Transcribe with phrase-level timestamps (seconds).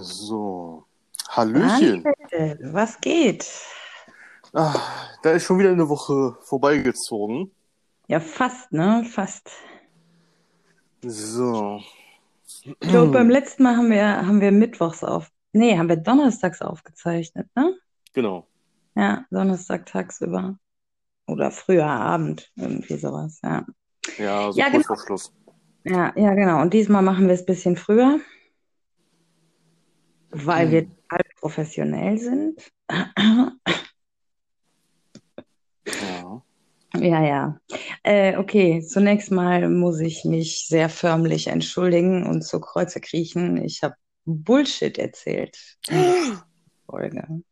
[0.00, 0.84] So.
[1.28, 2.04] Hallöchen.
[2.72, 3.46] Was geht?
[4.54, 4.80] Ah,
[5.22, 7.50] da ist schon wieder eine Woche vorbeigezogen.
[8.06, 9.04] Ja, fast, ne?
[9.04, 9.50] Fast.
[11.02, 11.80] So.
[12.44, 15.30] Ich glaube, beim letzten Mal haben wir, haben wir mittwochs auf.
[15.52, 17.76] Nee, haben wir donnerstags aufgezeichnet, ne?
[18.14, 18.46] Genau.
[18.94, 20.58] Ja, Donnerstag tagsüber.
[21.26, 23.66] Oder früher Abend, irgendwie sowas, ja.
[24.16, 24.86] Ja, so Ja, kurz genau.
[24.86, 25.32] vor Schluss.
[25.84, 26.62] Ja, ja, genau.
[26.62, 28.18] Und diesmal machen wir es ein bisschen früher,
[30.30, 32.60] weil wir total professionell sind.
[35.86, 36.42] Ja.
[36.94, 37.60] Ja, ja.
[38.02, 43.62] Äh, okay, zunächst mal muss ich mich sehr förmlich entschuldigen und zu Kreuze kriechen.
[43.62, 45.56] Ich habe Bullshit erzählt
[45.88, 46.14] der
[46.86, 47.42] Folge.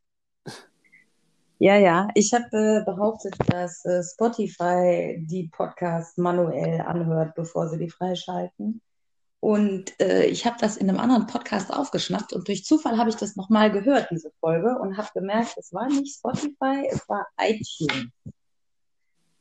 [1.59, 7.79] Ja, ja, ich habe äh, behauptet, dass äh, Spotify die Podcasts manuell anhört, bevor sie
[7.79, 8.83] die freischalten.
[9.41, 13.17] Und äh, ich habe das in einem anderen Podcast aufgeschnappt und durch Zufall habe ich
[13.17, 18.09] das nochmal gehört, diese Folge, und habe gemerkt, es war nicht Spotify, es war iTunes.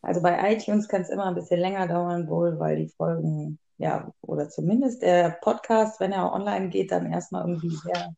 [0.01, 4.11] Also bei iTunes kann es immer ein bisschen länger dauern, wohl, weil die Folgen, ja,
[4.21, 8.15] oder zumindest der Podcast, wenn er online geht, dann erstmal irgendwie sehr,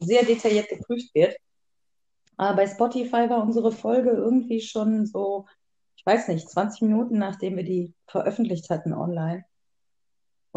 [0.00, 1.36] sehr detailliert geprüft wird.
[2.36, 5.46] Aber bei Spotify war unsere Folge irgendwie schon so,
[5.96, 9.44] ich weiß nicht, 20 Minuten, nachdem wir die veröffentlicht hatten online.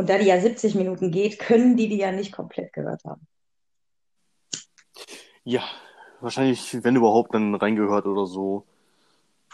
[0.01, 3.27] Und da die ja 70 Minuten geht, können die die ja nicht komplett gehört haben.
[5.43, 5.61] Ja,
[6.21, 8.65] wahrscheinlich, wenn überhaupt, dann reingehört oder so.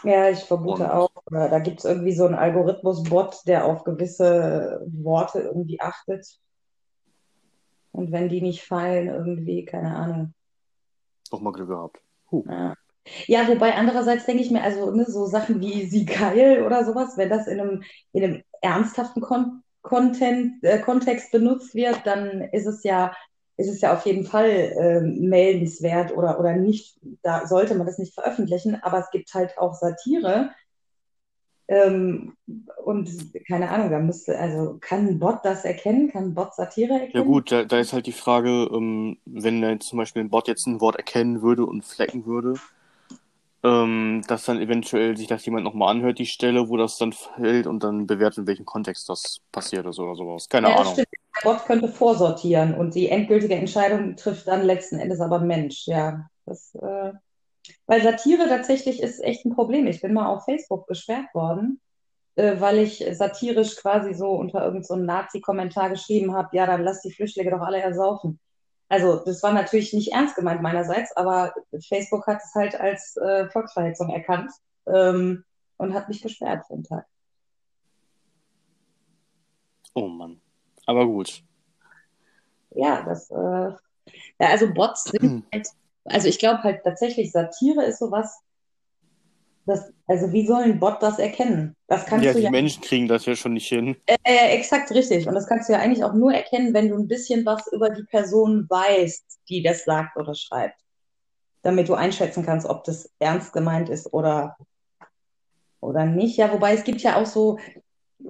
[0.04, 1.10] Ja, ich vermute Und auch.
[1.30, 6.26] Da gibt es irgendwie so einen Algorithmus-Bot, der auf gewisse Worte irgendwie achtet.
[7.92, 10.34] Und wenn die nicht fallen, irgendwie, keine Ahnung.
[11.30, 12.00] nochmal Glück gehabt.
[12.30, 12.42] Huh.
[12.48, 12.74] Ja.
[13.26, 17.18] Ja, wobei andererseits denke ich mir, also ne, so Sachen wie sie geil oder sowas,
[17.18, 22.66] wenn das in einem, in einem ernsthaften Kon Content, äh, Kontext benutzt wird, dann ist
[22.66, 23.14] es ja,
[23.56, 27.98] ist es ja auf jeden Fall ähm, meldenswert oder, oder nicht, da sollte man das
[27.98, 30.50] nicht veröffentlichen, aber es gibt halt auch Satire.
[31.68, 32.34] Ähm,
[32.84, 33.10] und
[33.46, 36.10] keine Ahnung, da müsste, also kann ein Bot das erkennen?
[36.10, 37.26] Kann ein Bot Satire Ja erkennen?
[37.26, 40.66] gut, da, da ist halt die Frage, ähm, wenn jetzt zum Beispiel ein Bot jetzt
[40.66, 42.54] ein Wort erkennen würde und flecken würde,
[43.64, 47.66] ähm, dass dann eventuell sich das jemand nochmal anhört, die Stelle, wo das dann fällt
[47.66, 50.48] und dann bewertet, in welchem Kontext das passiert ist oder sowas.
[50.48, 50.94] Keine Ja, Ahnung.
[50.94, 51.08] stimmt.
[51.12, 55.86] Der Bot könnte vorsortieren und die endgültige Entscheidung trifft dann letzten Endes aber Mensch.
[55.86, 57.12] Ja, das, äh,
[57.86, 59.86] weil Satire tatsächlich ist echt ein Problem.
[59.86, 61.80] Ich bin mal auf Facebook gesperrt worden,
[62.36, 67.02] äh, weil ich satirisch quasi so unter irgendeinem so Nazi-Kommentar geschrieben habe, ja, dann lass
[67.02, 68.40] die Flüchtlinge doch alle ersaufen.
[68.88, 71.54] Also das war natürlich nicht ernst gemeint meinerseits, aber
[71.86, 74.50] Facebook hat es halt als äh, Volksverhetzung erkannt
[74.86, 75.44] ähm,
[75.76, 77.06] und hat mich gesperrt für den Tag.
[79.94, 80.40] Oh Mann.
[80.86, 81.42] Aber gut.
[82.70, 85.68] Ja, das, äh, ja, also Bots sind halt,
[86.04, 88.40] also ich glaube halt tatsächlich, Satire ist sowas,
[89.68, 91.76] das, also wie soll ein Bot das erkennen?
[91.86, 93.96] Das kannst Ja, du die ja, Menschen kriegen das ja schon nicht hin.
[94.06, 95.26] äh, exakt richtig.
[95.28, 97.90] Und das kannst du ja eigentlich auch nur erkennen, wenn du ein bisschen was über
[97.90, 100.80] die Person weißt, die das sagt oder schreibt.
[101.62, 104.56] Damit du einschätzen kannst, ob das ernst gemeint ist oder,
[105.80, 106.36] oder nicht.
[106.36, 107.58] Ja, wobei es gibt ja auch so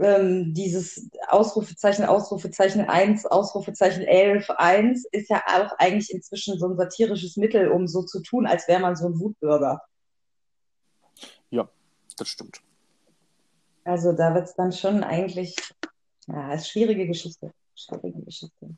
[0.01, 6.77] ähm, dieses Ausrufezeichen, Ausrufezeichen 1, Ausrufezeichen 11, 1 ist ja auch eigentlich inzwischen so ein
[6.77, 9.81] satirisches Mittel, um so zu tun, als wäre man so ein Wutbürger.
[12.19, 12.61] Das stimmt.
[13.85, 15.57] Also da wird es dann schon eigentlich,
[16.27, 17.53] ja, ist schwierige Geschichte.
[17.75, 18.69] Schwierige Geschichte.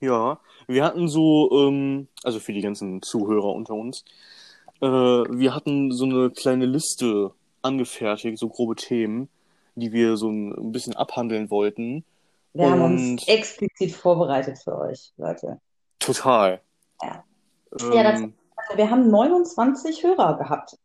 [0.00, 4.04] Ja, wir hatten so, ähm, also für die ganzen Zuhörer unter uns,
[4.80, 7.32] äh, wir hatten so eine kleine Liste
[7.62, 9.28] angefertigt, so grobe Themen,
[9.74, 12.04] die wir so ein, bisschen abhandeln wollten.
[12.54, 15.60] Wir haben uns Und explizit vorbereitet für euch, Leute.
[15.98, 16.60] total.
[17.02, 17.24] Ja.
[17.92, 20.76] Ja, das, Ähm, also wir haben 29 Hörer gehabt,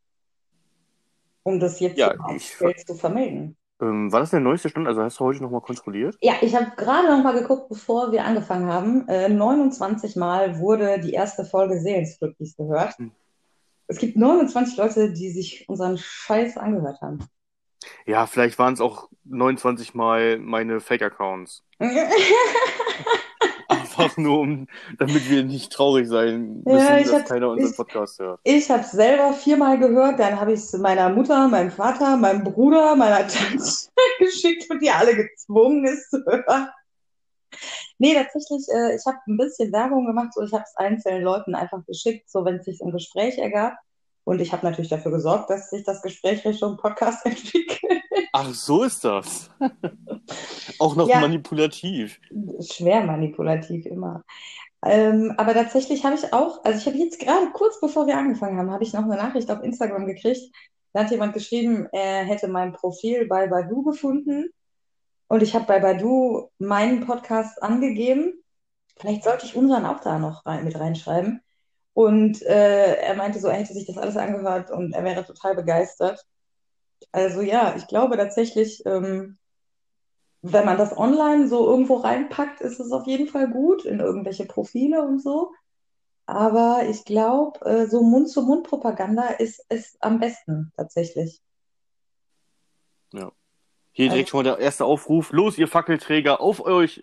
[1.45, 3.55] um das jetzt ja, ich, zu vermelden.
[3.79, 4.87] ähm, war das der neueste Stand?
[4.87, 6.17] Also hast du heute nochmal kontrolliert?
[6.21, 9.07] Ja, ich habe gerade noch mal geguckt, bevor wir angefangen haben.
[9.07, 12.97] Äh, 29 Mal wurde die erste Folge Seelenstriptease gehört.
[12.97, 13.11] Hm.
[13.87, 17.19] Es gibt 29 Leute, die sich unseren Scheiß angehört haben.
[18.07, 21.63] Ja, vielleicht waren es auch 29 Mal meine Fake-Accounts.
[23.97, 27.71] Einfach nur, um, damit wir nicht traurig sein müssen, Ja, ich dass habe keiner unseren
[27.71, 28.39] ich, Podcast hört.
[28.43, 32.95] ich hab's selber viermal gehört, dann habe ich es meiner Mutter, meinem Vater, meinem Bruder,
[32.95, 33.63] meiner Tante
[34.19, 36.67] geschickt und die alle gezwungen, es zu hören.
[37.97, 41.55] Nee, tatsächlich, äh, ich habe ein bisschen Werbung gemacht, so ich habe es einzelnen Leuten
[41.55, 43.75] einfach geschickt, so wenn es sich im Gespräch ergab.
[44.25, 48.01] Und ich habe natürlich dafür gesorgt, dass sich das Gespräch Richtung Podcast entwickelt.
[48.33, 49.49] Ach, so ist das.
[50.79, 51.19] Auch noch Ja.
[51.19, 52.19] manipulativ.
[52.59, 54.23] Schwer manipulativ immer.
[54.83, 58.57] Ähm, aber tatsächlich habe ich auch, also ich habe jetzt gerade kurz bevor wir angefangen
[58.59, 60.53] haben, habe ich noch eine Nachricht auf Instagram gekriegt.
[60.93, 64.49] Da hat jemand geschrieben, er hätte mein Profil bei Badu gefunden
[65.27, 68.33] und ich habe bei Badu meinen Podcast angegeben.
[68.97, 71.41] Vielleicht sollte ich unseren auch da noch rein, mit reinschreiben.
[71.95, 75.55] Und äh, er meinte so, er hätte sich das alles angehört und er wäre total
[75.55, 76.27] begeistert.
[77.13, 79.37] Also ja, ich glaube tatsächlich, ähm,
[80.41, 84.45] wenn man das online so irgendwo reinpackt, ist es auf jeden Fall gut in irgendwelche
[84.45, 85.53] Profile und so.
[86.25, 91.41] Aber ich glaube, äh, so Mund-zu-Mund-Propaganda ist, ist am besten tatsächlich.
[93.13, 93.31] Ja.
[93.93, 95.31] Hier direkt schon mal der erste Aufruf.
[95.31, 97.01] Los, ihr Fackelträger, auf euch.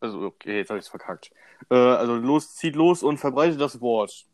[0.00, 1.30] Also, okay, jetzt habe ich es verkackt.
[1.70, 4.26] Äh, also, los, zieht los und verbreitet das Wort.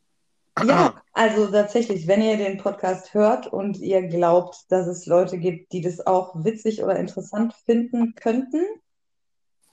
[0.65, 5.73] Ja, also tatsächlich, wenn ihr den Podcast hört und ihr glaubt, dass es Leute gibt,
[5.73, 8.65] die das auch witzig oder interessant finden könnten,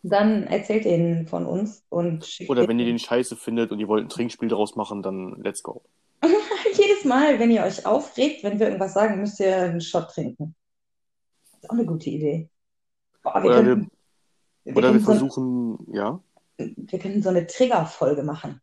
[0.01, 3.88] dann erzählt ihnen von uns und schickt Oder wenn ihr den scheiße findet und ihr
[3.88, 5.84] wollt ein Trinkspiel daraus machen, dann let's go.
[6.74, 10.54] Jedes Mal, wenn ihr euch aufregt, wenn wir irgendwas sagen, müsst ihr einen Shot trinken.
[11.62, 12.50] Ist auch eine gute Idee.
[13.22, 13.88] Boah, wir Oder wir,
[14.63, 16.19] wir oder wir könnten so, versuchen, ja.
[16.57, 18.62] wir könnten so eine Triggerfolge machen,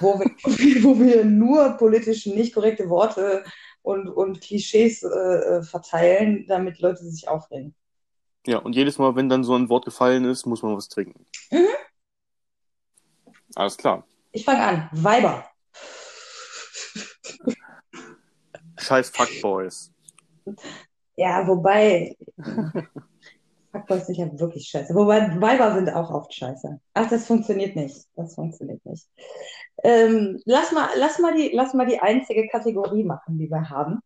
[0.00, 0.30] wo wir,
[0.84, 3.44] wo wir nur politisch nicht korrekte Worte
[3.82, 7.74] und, und Klischees äh, äh, verteilen, damit Leute sich aufregen.
[8.46, 11.26] Ja, und jedes Mal, wenn dann so ein Wort gefallen ist, muss man was trinken.
[11.50, 11.66] Mhm.
[13.54, 14.06] Alles klar.
[14.32, 14.88] Ich fange an.
[14.92, 15.48] Weiber.
[18.78, 19.92] Scheiß Fuckboys.
[21.16, 22.16] Ja, wobei.
[23.76, 24.94] Fuckboys sind ja wirklich scheiße.
[24.94, 26.80] Wobei Weiber sind auch oft scheiße.
[26.94, 28.06] Ach, das funktioniert nicht.
[28.16, 29.06] Das funktioniert nicht.
[29.82, 34.00] Ähm, lass mal, lass mal die, lass mal die einzige Kategorie machen, die wir haben.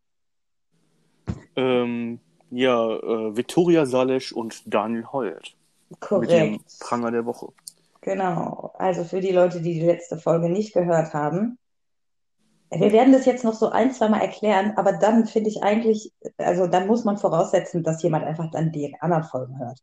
[1.56, 2.20] Ähm,
[2.50, 5.56] ja, äh, Viktoria Salesch und Daniel Holt.
[5.88, 6.78] Mit dem Korrekt.
[6.80, 7.52] Pranger der Woche.
[8.00, 8.72] Genau.
[8.78, 11.58] Also für die Leute, die die letzte Folge nicht gehört haben.
[12.72, 16.12] Wir werden das jetzt noch so ein, zwei Mal erklären, aber dann finde ich eigentlich,
[16.38, 19.78] also dann muss man voraussetzen, dass jemand einfach dann die anderen Folgen hört.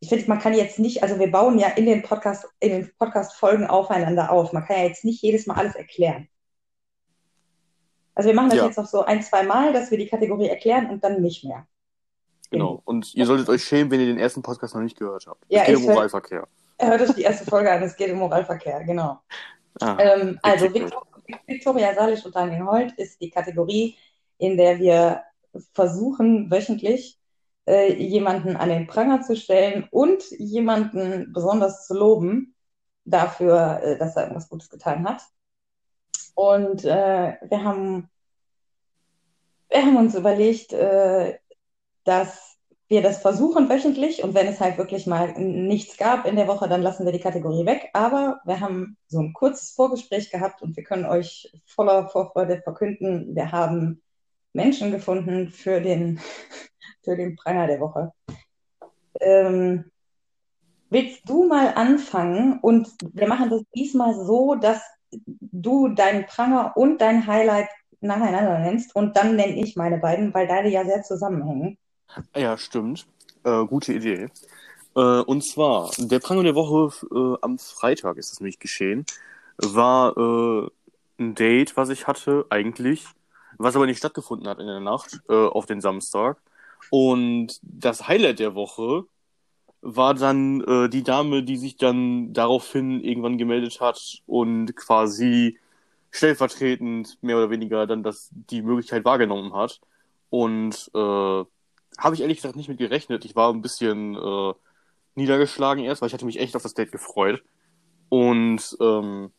[0.00, 2.90] Ich finde, man kann jetzt nicht, also wir bauen ja in den Podcast, in den
[2.98, 4.54] Podcast-Folgen aufeinander auf.
[4.54, 6.28] Man kann ja jetzt nicht jedes Mal alles erklären.
[8.14, 8.66] Also wir machen das Ja.
[8.66, 11.66] jetzt noch so ein, zwei Mal, dass wir die Kategorie erklären und dann nicht mehr.
[12.50, 12.80] Genau.
[12.84, 15.44] Und ihr solltet euch schämen, wenn ihr den ersten Podcast noch nicht gehört habt.
[15.48, 16.48] Ja, es geht um hör- Oralverkehr.
[16.78, 19.18] Hört euch die erste Folge an, es geht um Moralverkehr, genau.
[19.82, 21.06] Ah, Ähm, also Victor,
[21.46, 23.96] Victoria Salisch und Daniel Holt ist die Kategorie,
[24.38, 25.22] in der wir
[25.72, 27.18] versuchen, wöchentlich
[27.66, 32.54] äh, jemanden an den Pranger zu stellen und jemanden besonders zu loben
[33.04, 35.22] dafür, äh, dass er irgendwas Gutes getan hat.
[36.34, 38.08] Und äh, wir haben,
[39.68, 41.38] wir haben uns überlegt, äh,
[42.04, 42.56] dass
[42.90, 46.68] wir das versuchen wöchentlich und wenn es halt wirklich mal nichts gab in der Woche,
[46.68, 47.88] dann lassen wir die Kategorie weg.
[47.92, 53.36] Aber wir haben so ein kurzes Vorgespräch gehabt und wir können euch voller Vorfreude verkünden,
[53.36, 54.02] wir haben
[54.52, 56.18] Menschen gefunden für den,
[57.04, 58.12] für den Pranger der Woche.
[59.20, 59.84] Ähm,
[60.88, 62.58] willst du mal anfangen?
[62.60, 64.82] Und wir machen das diesmal so, dass
[65.12, 67.68] du deinen Pranger und dein Highlight
[68.00, 71.78] nacheinander nennst und dann nenne ich meine beiden, weil deine ja sehr zusammenhängen.
[72.36, 73.06] Ja, stimmt.
[73.44, 74.28] Äh, gute Idee.
[74.96, 79.04] Äh, und zwar, der Pranger der Woche äh, am Freitag ist das nämlich geschehen,
[79.58, 80.68] war äh,
[81.18, 83.06] ein Date, was ich hatte, eigentlich,
[83.58, 86.38] was aber nicht stattgefunden hat in der Nacht, äh, auf den Samstag.
[86.90, 89.04] Und das Highlight der Woche
[89.82, 95.58] war dann äh, die Dame, die sich dann daraufhin irgendwann gemeldet hat und quasi
[96.10, 99.80] stellvertretend mehr oder weniger dann das, die Möglichkeit wahrgenommen hat.
[100.30, 101.44] Und äh,
[102.00, 103.24] habe ich ehrlich gesagt nicht mit gerechnet.
[103.24, 104.54] Ich war ein bisschen äh,
[105.14, 107.42] niedergeschlagen erst, weil ich hatte mich echt auf das Date gefreut.
[108.08, 109.32] Und ähm,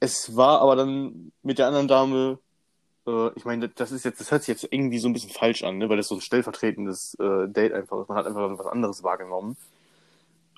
[0.00, 2.38] es war aber dann mit der anderen Dame,
[3.06, 5.64] äh, ich meine, das ist jetzt, das hört sich jetzt irgendwie so ein bisschen falsch
[5.64, 5.88] an, ne?
[5.88, 8.08] weil das so ein stellvertretendes äh, Date einfach ist.
[8.08, 9.56] Man hat einfach was anderes wahrgenommen.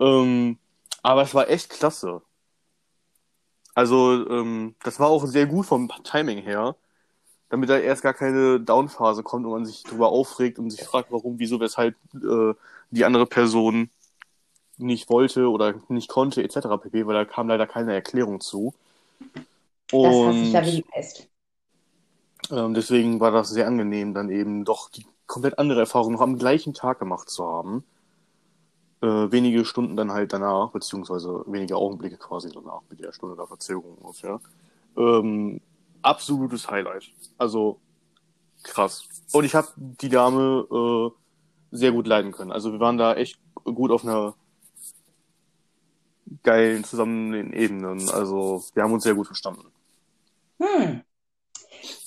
[0.00, 0.58] Ähm,
[1.02, 2.22] aber es war echt klasse.
[3.74, 6.76] Also, ähm, das war auch sehr gut vom Timing her,
[7.50, 11.10] damit da erst gar keine Downphase kommt und man sich drüber aufregt und sich fragt,
[11.10, 12.54] warum, wieso, weshalb äh,
[12.90, 13.90] die andere Person
[14.78, 16.78] nicht wollte oder nicht konnte, etc.
[16.80, 18.74] pp, weil da kam leider keine Erklärung zu.
[20.00, 21.28] Das hasse ich Und ja wie die Pest.
[22.50, 26.38] ähm, deswegen war das sehr angenehm, dann eben doch die komplett andere Erfahrung noch am
[26.38, 27.84] gleichen Tag gemacht zu haben.
[29.00, 33.46] Äh, wenige Stunden dann halt danach, beziehungsweise wenige Augenblicke quasi danach, mit der Stunde der
[33.46, 34.40] Verzögerung ungefähr.
[34.96, 35.60] Ähm,
[36.02, 37.10] absolutes Highlight.
[37.36, 37.80] Also
[38.62, 39.08] krass.
[39.32, 42.52] Und ich habe die Dame äh, sehr gut leiden können.
[42.52, 44.34] Also wir waren da echt gut auf einer
[46.42, 48.08] geilen zusammen Ebenen.
[48.10, 49.66] Also wir haben uns sehr gut verstanden.
[50.60, 51.02] Hm.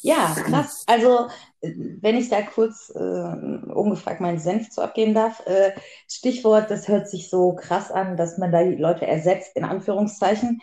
[0.02, 0.84] Ja, krass.
[0.88, 1.30] Also,
[1.62, 5.72] wenn ich da kurz äh, ungefragt meinen Senf zu abgeben darf, äh,
[6.08, 10.60] Stichwort, das hört sich so krass an, dass man da die Leute ersetzt, in Anführungszeichen.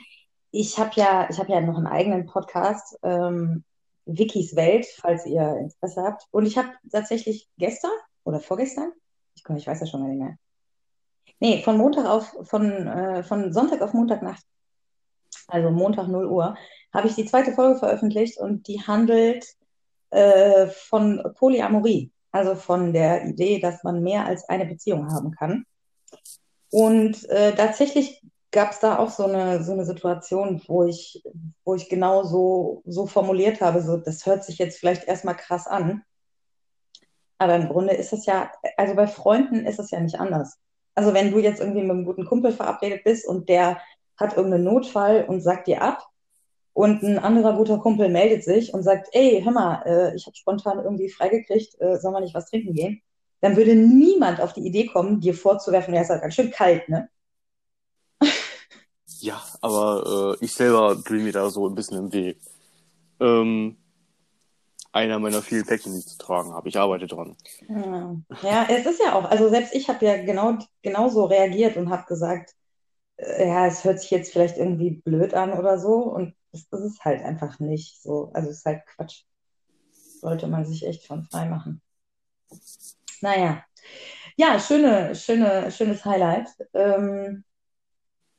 [0.50, 3.64] Ich habe ja, ich habe ja noch einen eigenen Podcast, ähm,
[4.07, 6.25] Wikis Welt, falls ihr Interesse habt.
[6.31, 7.90] Und ich habe tatsächlich gestern
[8.25, 8.93] oder vorgestern,
[9.35, 10.37] ich, ich weiß ja schon mal nicht mehr.
[11.40, 14.43] Nee, von Montag auf, von, äh, von Sonntag auf Montagnacht,
[15.47, 16.57] also Montag 0 Uhr,
[16.93, 19.47] habe ich die zweite Folge veröffentlicht und die handelt
[20.11, 25.64] äh, von Polyamorie, also von der Idee, dass man mehr als eine Beziehung haben kann.
[26.71, 31.23] Und äh, tatsächlich gab es da auch so eine, so eine Situation, wo ich,
[31.64, 35.67] wo ich genau so, so formuliert habe, so, das hört sich jetzt vielleicht erstmal krass
[35.67, 36.02] an.
[37.38, 40.59] Aber im Grunde ist es ja, also bei Freunden ist es ja nicht anders.
[40.95, 43.81] Also wenn du jetzt irgendwie mit einem guten Kumpel verabredet bist und der
[44.17, 46.09] hat irgendeinen Notfall und sagt dir ab,
[46.78, 50.37] und ein anderer guter Kumpel meldet sich und sagt, ey, hör mal, äh, ich habe
[50.37, 53.02] spontan irgendwie freigekriegt, äh, soll man nicht was trinken gehen?
[53.40, 56.88] Dann würde niemand auf die Idee kommen, dir vorzuwerfen, ja, ist halt ganz schön kalt,
[56.88, 57.09] ne?
[59.21, 62.39] Ja, aber äh, ich selber drehe mir da so ein bisschen im Weg.
[63.21, 63.77] Ähm,
[64.93, 66.69] einer meiner vielen Päckchen, die ich zu tragen habe.
[66.69, 67.37] Ich arbeite dran.
[67.69, 68.67] Ja.
[68.69, 72.55] es ist ja auch, also selbst ich habe ja genau genauso reagiert und habe gesagt,
[73.17, 76.03] äh, ja, es hört sich jetzt vielleicht irgendwie blöd an oder so.
[76.03, 76.35] Und
[76.71, 78.31] das ist halt einfach nicht so.
[78.33, 79.25] Also es ist halt Quatsch.
[80.21, 81.81] Sollte man sich echt von frei machen.
[83.21, 83.63] Naja.
[84.37, 86.49] Ja, schöne, schöne, schönes Highlight.
[86.73, 87.45] Ähm,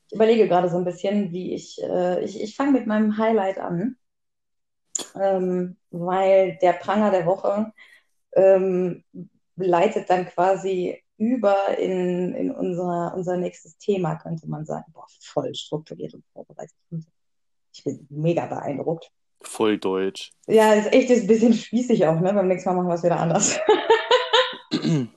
[0.09, 3.59] ich überlege gerade so ein bisschen, wie ich, äh, ich, ich fange mit meinem Highlight
[3.59, 3.95] an,
[5.15, 7.71] ähm, weil der Pranger der Woche
[8.33, 9.03] ähm,
[9.55, 14.85] leitet dann quasi über in, in unser, unser nächstes Thema, könnte man sagen.
[14.93, 16.75] Boah, voll strukturiert und vorbereitet.
[17.71, 19.11] Ich bin mega beeindruckt.
[19.41, 20.31] Voll deutsch.
[20.47, 22.33] Ja, ist echt ist ein bisschen spießig auch, ne?
[22.33, 23.59] Beim nächsten Mal machen wir es wieder anders.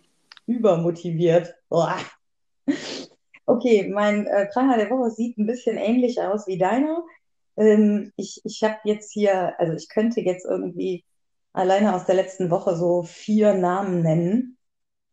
[0.47, 1.55] Übermotiviert.
[1.69, 1.97] Boah.
[3.53, 7.05] Okay, mein äh, Pranger der Woche sieht ein bisschen ähnlich aus wie deiner.
[7.59, 11.05] Ähm, ich ich habe jetzt hier, also ich könnte jetzt irgendwie
[11.53, 14.57] alleine aus der letzten Woche so vier Namen nennen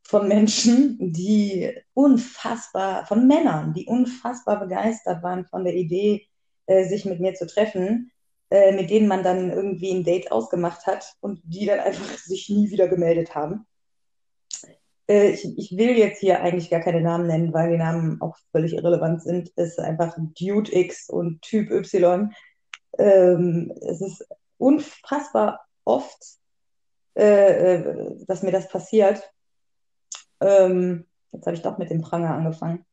[0.03, 6.25] von Menschen, die unfassbar, von Männern, die unfassbar begeistert waren von der Idee,
[6.67, 8.09] äh, sich mit mir zu treffen,
[8.51, 12.49] äh, mit denen man dann irgendwie ein Date ausgemacht hat und die dann einfach sich
[12.49, 13.67] nie wieder gemeldet haben.
[15.09, 18.37] Äh, ich, ich, will jetzt hier eigentlich gar keine Namen nennen, weil die Namen auch
[18.51, 19.51] völlig irrelevant sind.
[19.55, 22.31] Es ist einfach Dude X und Typ Y.
[22.99, 26.17] Ähm, es ist unfassbar oft,
[27.15, 29.33] äh, äh, dass mir das passiert.
[30.41, 32.85] Ähm, jetzt habe ich doch mit dem Pranger angefangen.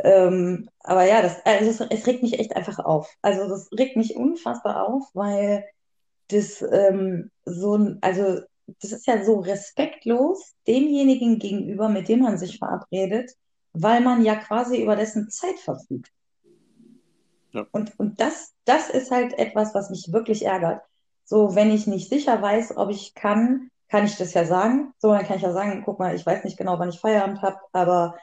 [0.00, 3.12] Ähm, aber ja, das, also es, es, regt mich echt einfach auf.
[3.22, 5.64] Also das regt mich unfassbar auf, weil
[6.28, 8.42] das ähm, so, also
[8.80, 13.32] das ist ja so respektlos demjenigen gegenüber, mit dem man sich verabredet,
[13.72, 16.10] weil man ja quasi über dessen Zeit verfügt.
[17.52, 17.66] Ja.
[17.72, 20.82] Und, und das, das ist halt etwas, was mich wirklich ärgert.
[21.24, 24.92] So, wenn ich nicht sicher weiß, ob ich kann, kann ich das ja sagen.
[24.98, 27.42] So, dann kann ich ja sagen, guck mal, ich weiß nicht genau, wann ich Feierabend
[27.42, 28.16] habe, aber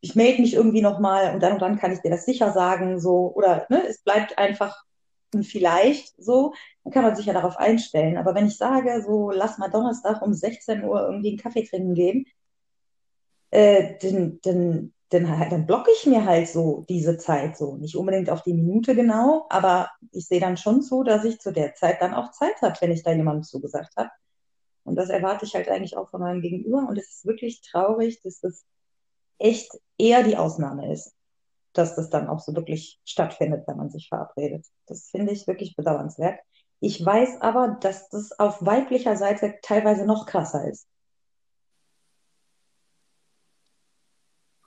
[0.00, 3.00] ich melde mich irgendwie nochmal und dann und dann kann ich dir das sicher sagen,
[3.00, 4.82] so, oder ne, es bleibt einfach
[5.34, 6.54] ein vielleicht so,
[6.90, 8.16] kann man sich ja darauf einstellen.
[8.16, 11.94] Aber wenn ich sage, so, lass mal Donnerstag um 16 Uhr irgendwie einen Kaffee trinken
[11.94, 12.26] gehen,
[13.50, 17.76] äh, dann, dann, dann, dann blocke ich mir halt so diese Zeit so.
[17.76, 21.52] Nicht unbedingt auf die Minute genau, aber ich sehe dann schon so, dass ich zu
[21.52, 24.10] der Zeit dann auch Zeit habe, wenn ich da jemandem zugesagt habe.
[24.84, 26.86] Und das erwarte ich halt eigentlich auch von meinem Gegenüber.
[26.88, 28.64] Und es ist wirklich traurig, dass das
[29.38, 31.14] echt eher die Ausnahme ist,
[31.72, 34.66] dass das dann auch so wirklich stattfindet, wenn man sich verabredet.
[34.86, 36.40] Das finde ich wirklich bedauernswert.
[36.80, 40.86] Ich weiß aber, dass das auf weiblicher Seite teilweise noch krasser ist.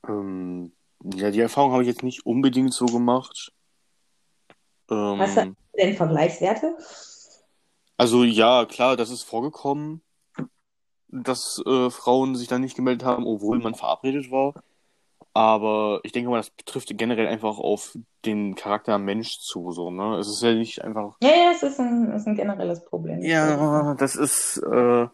[0.07, 0.73] Ähm,
[1.15, 3.53] ja, die Erfahrung habe ich jetzt nicht unbedingt so gemacht.
[4.89, 6.75] Ähm, Hast du denn Vergleichswerte?
[7.97, 10.01] Also ja, klar, das ist vorgekommen
[11.11, 14.53] dass äh, Frauen sich dann nicht gemeldet haben, obwohl man verabredet war.
[15.33, 20.17] Aber ich denke mal, das betrifft generell einfach auf den Charakter Mensch zu, so, ne?
[20.17, 21.15] Es ist ja nicht einfach.
[21.23, 23.21] Ja, ja, es ist ein, ist ein generelles Problem.
[23.21, 25.07] Ja, das ist, äh,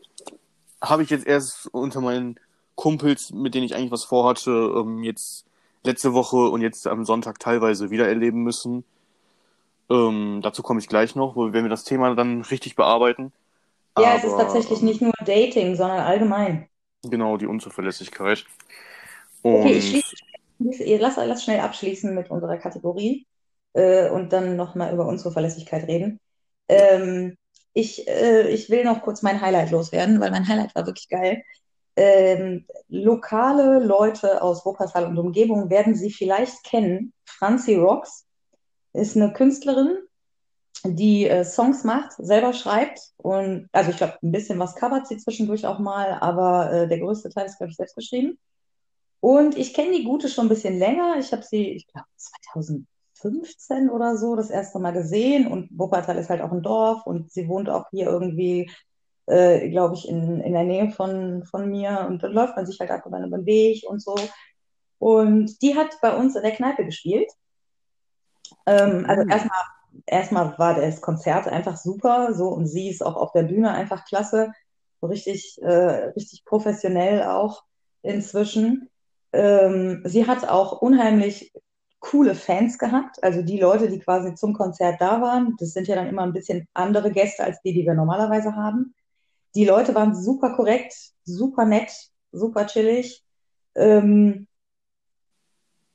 [0.82, 2.40] habe ich jetzt erst unter meinen
[2.76, 5.46] Kumpels, mit denen ich eigentlich was vorhatte, ähm, jetzt
[5.84, 8.84] letzte Woche und jetzt am Sonntag teilweise wieder erleben müssen.
[9.90, 13.32] Ähm, dazu komme ich gleich noch, wenn wir das Thema dann richtig bearbeiten.
[13.98, 16.68] Ja, es ist Aber tatsächlich ähm, nicht nur Dating, sondern allgemein.
[17.04, 18.46] genau die Unzuverlässigkeit.
[19.56, 19.90] Okay, ich
[20.58, 23.26] schließe, ihr lass, lass schnell abschließen mit unserer Kategorie
[23.74, 26.20] äh, und dann nochmal über Unzuverlässigkeit reden.
[26.68, 27.38] Ähm,
[27.74, 31.44] ich, äh, ich will noch kurz mein Highlight loswerden, weil mein Highlight war wirklich geil.
[31.96, 37.14] Ähm, lokale Leute aus Wuppertal und Umgebung werden sie vielleicht kennen.
[37.26, 38.26] Franzi Rocks
[38.94, 39.98] ist eine Künstlerin,
[40.84, 45.18] die äh, Songs macht, selber schreibt und also ich glaube, ein bisschen was covert sie
[45.18, 48.38] zwischendurch auch mal, aber äh, der größte Teil ist, glaube ich, selbst geschrieben.
[49.20, 51.16] Und ich kenne die Gute schon ein bisschen länger.
[51.20, 55.48] Ich habe sie, ich glaube, 2015 oder so das erste Mal gesehen.
[55.48, 58.70] Und Wuppertal ist halt auch ein Dorf und sie wohnt auch hier irgendwie,
[59.26, 62.06] äh, glaube ich, in, in der Nähe von, von mir.
[62.08, 64.16] Und dann läuft man sich halt einfach dann über den Weg und so.
[65.00, 67.32] Und die hat bei uns in der Kneipe gespielt.
[68.66, 69.62] Ähm, also uh, erstmal,
[70.06, 74.06] erstmal war das Konzert einfach super, so und sie ist auch auf der Bühne einfach
[74.06, 74.52] klasse,
[75.02, 77.64] so richtig, äh, richtig professionell auch
[78.02, 78.90] inzwischen.
[79.34, 81.54] Ähm, sie hat auch unheimlich
[82.00, 85.56] coole Fans gehabt, also die Leute, die quasi zum Konzert da waren.
[85.60, 88.94] Das sind ja dann immer ein bisschen andere Gäste als die, die wir normalerweise haben.
[89.56, 90.94] Die Leute waren super korrekt,
[91.24, 91.92] super nett,
[92.32, 93.24] super chillig.
[93.76, 94.48] Ähm,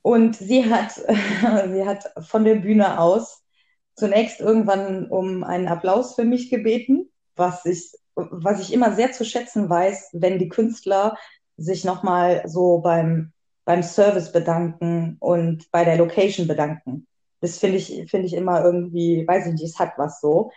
[0.01, 0.91] und sie hat,
[1.71, 3.43] sie hat von der Bühne aus
[3.95, 9.23] zunächst irgendwann um einen Applaus für mich gebeten, was ich, was ich immer sehr zu
[9.23, 11.17] schätzen weiß, wenn die Künstler
[11.57, 13.31] sich nochmal so beim,
[13.65, 17.07] beim Service bedanken und bei der Location bedanken.
[17.41, 20.51] Das finde ich, finde ich immer irgendwie, weiß ich nicht, es hat was so.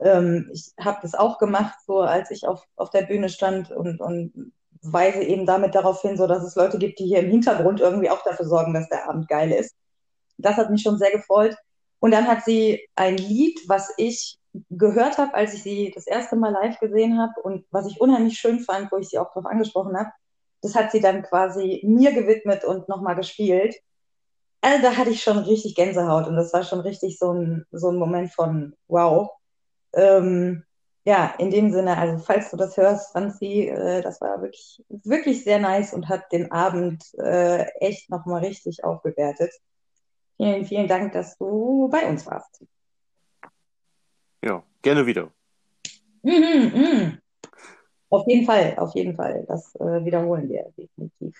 [0.00, 4.00] Ähm, ich habe das auch gemacht, so als ich auf, auf der Bühne stand und,
[4.00, 7.80] und weise eben damit darauf hin, so dass es Leute gibt, die hier im Hintergrund
[7.80, 9.74] irgendwie auch dafür sorgen, dass der Abend geil ist.
[10.38, 11.56] Das hat mich schon sehr gefreut.
[12.00, 14.38] Und dann hat sie ein Lied, was ich
[14.70, 18.38] gehört habe, als ich sie das erste Mal live gesehen habe und was ich unheimlich
[18.38, 20.10] schön fand, wo ich sie auch darauf angesprochen habe.
[20.62, 23.76] Das hat sie dann quasi mir gewidmet und nochmal gespielt.
[24.60, 27.90] Also da hatte ich schon richtig Gänsehaut und das war schon richtig so ein, so
[27.90, 29.28] ein Moment von wow.
[29.92, 30.64] Ähm,
[31.04, 35.42] ja, in dem Sinne, also falls du das hörst, Franzi, äh, das war wirklich, wirklich
[35.42, 39.52] sehr nice und hat den Abend äh, echt nochmal richtig aufgewertet.
[40.36, 42.64] Vielen, vielen Dank, dass du bei uns warst.
[44.44, 45.32] ja, gerne wieder.
[46.22, 47.18] Mhm, mhm.
[48.12, 49.46] Auf jeden Fall, auf jeden Fall.
[49.48, 51.34] Das äh, wiederholen wir definitiv.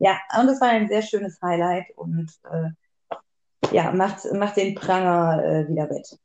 [0.00, 2.70] Ja, und es war ein sehr schönes Highlight und äh,
[3.72, 6.18] ja, macht, macht den Pranger äh, wieder wett.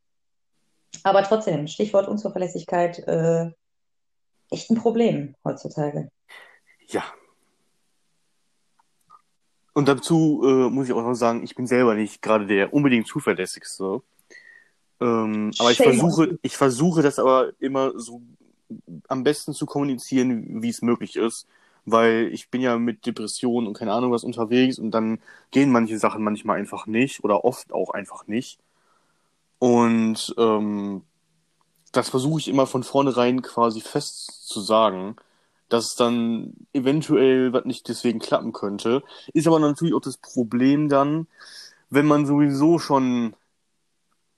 [1.04, 3.52] Aber trotzdem, Stichwort Unzuverlässigkeit, äh,
[4.50, 6.10] echt ein Problem heutzutage.
[6.88, 7.04] Ja.
[9.74, 13.06] Und dazu äh, muss ich auch noch sagen, ich bin selber nicht gerade der unbedingt
[13.06, 14.02] zuverlässigste.
[15.00, 18.22] Ähm, aber ich versuche, ich versuche das aber immer so
[19.10, 21.46] am besten zu kommunizieren, wie es möglich ist.
[21.84, 25.20] Weil ich bin ja mit Depressionen und keine Ahnung was unterwegs und dann
[25.52, 28.58] gehen manche Sachen manchmal einfach nicht oder oft auch einfach nicht.
[29.58, 31.02] Und ähm,
[31.92, 35.16] das versuche ich immer von vornherein quasi fest zu sagen,
[35.68, 39.02] dass dann eventuell was nicht deswegen klappen könnte.
[39.32, 41.26] Ist aber natürlich auch das Problem dann,
[41.90, 43.34] wenn man sowieso schon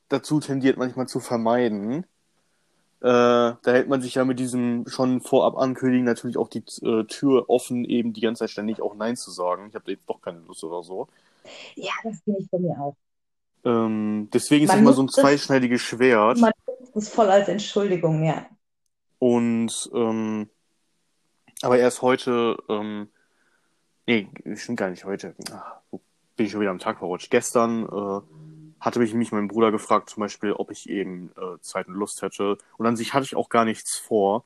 [0.09, 2.07] dazu tendiert, manchmal zu vermeiden.
[3.01, 7.05] Äh, da hält man sich ja mit diesem schon vorab ankündigen natürlich auch die äh,
[7.05, 9.69] Tür offen, eben die ganze Zeit ständig auch Nein zu sagen.
[9.69, 11.07] Ich habe jetzt doch keine Lust oder so.
[11.77, 12.97] Ja, das bin ich von mir auch.
[13.65, 16.39] Ähm, deswegen ist das Man immer so ein es, zweischneidiges Schwert.
[16.39, 18.47] man nutzt es voll als Entschuldigung, ja.
[19.21, 20.49] Und ähm,
[21.63, 23.09] aber erst heute, ähm,
[24.07, 25.35] nee, stimmt gar nicht heute.
[25.53, 25.77] Ach,
[26.37, 27.31] bin ich schon wieder am Tag verrutscht.
[27.31, 28.21] Gestern äh,
[28.81, 32.23] hatte mich, mich mein Bruder gefragt, zum Beispiel, ob ich eben äh, Zeit und Lust
[32.23, 32.59] hätte.
[32.77, 34.45] Und an sich hatte ich auch gar nichts vor.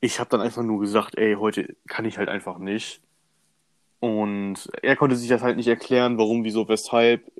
[0.00, 3.00] Ich habe dann einfach nur gesagt, ey, heute kann ich halt einfach nicht.
[4.00, 7.30] Und er konnte sich das halt nicht erklären, warum, wieso, weshalb.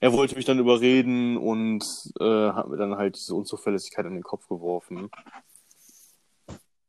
[0.00, 1.82] Er wollte mich dann überreden und
[2.20, 5.10] äh, hat mir dann halt diese Unzuverlässigkeit in den Kopf geworfen.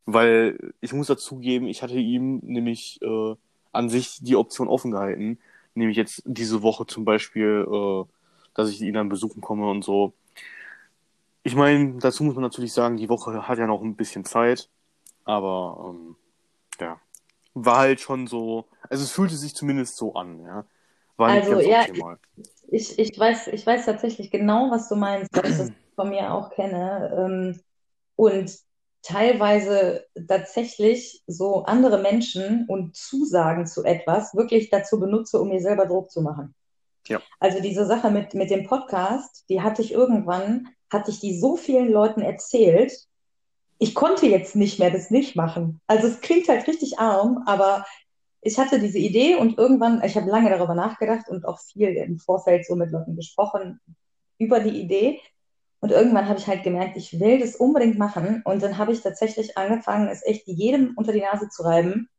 [0.06, 3.36] Weil ich muss dazugeben, ich hatte ihm nämlich äh,
[3.72, 5.40] an sich die Option offen gehalten,
[5.80, 8.04] nämlich jetzt diese Woche zum Beispiel, äh,
[8.54, 10.14] dass ich ihn dann besuchen komme und so.
[11.44, 14.70] Ich meine, dazu muss man natürlich sagen, die Woche hat ja noch ein bisschen Zeit,
[15.26, 16.16] aber ähm,
[16.80, 17.00] ja,
[17.54, 20.66] war halt schon so, also es fühlte sich zumindest so an, ja.
[21.18, 22.18] War nicht Also ganz ja, optimal.
[22.70, 26.34] ich, ich weiß, ich weiß tatsächlich genau, was du meinst, weil ich das von mir
[26.34, 27.14] auch kenne.
[27.18, 27.62] Ähm,
[28.16, 28.58] und
[29.02, 35.86] teilweise tatsächlich so andere Menschen und Zusagen zu etwas wirklich dazu benutze, um mir selber
[35.86, 36.54] Druck zu machen.
[37.08, 37.22] Ja.
[37.40, 41.56] Also diese Sache mit, mit dem Podcast, die hatte ich irgendwann, hatte ich die so
[41.56, 42.92] vielen Leuten erzählt,
[43.80, 45.80] ich konnte jetzt nicht mehr das nicht machen.
[45.88, 47.86] Also es klingt halt richtig arm, aber
[48.42, 52.20] ich hatte diese Idee und irgendwann, ich habe lange darüber nachgedacht und auch viel im
[52.20, 53.80] Vorfeld so mit Leuten gesprochen
[54.38, 55.20] über die Idee.
[55.82, 58.42] Und irgendwann habe ich halt gemerkt, ich will das unbedingt machen.
[58.46, 62.10] Und dann habe ich tatsächlich angefangen, es echt jedem unter die Nase zu reiben.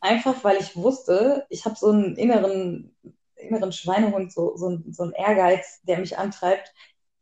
[0.00, 2.96] Einfach weil ich wusste, ich habe so einen inneren,
[3.36, 6.72] inneren Schweinehund, so, so, so einen Ehrgeiz, der mich antreibt.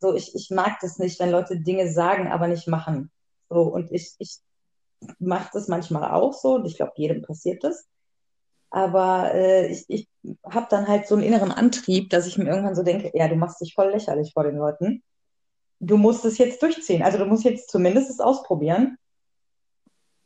[0.00, 3.10] So, ich, ich mag das nicht, wenn Leute Dinge sagen, aber nicht machen.
[3.48, 4.38] So, und ich, ich
[5.18, 7.86] mache das manchmal auch so, und ich glaube, jedem passiert das.
[8.70, 10.08] Aber äh, ich, ich
[10.44, 13.36] habe dann halt so einen inneren Antrieb, dass ich mir irgendwann so denke, ja, du
[13.36, 15.02] machst dich voll lächerlich vor den Leuten.
[15.80, 17.02] Du musst es jetzt durchziehen.
[17.02, 18.98] Also du musst jetzt zumindest es ausprobieren.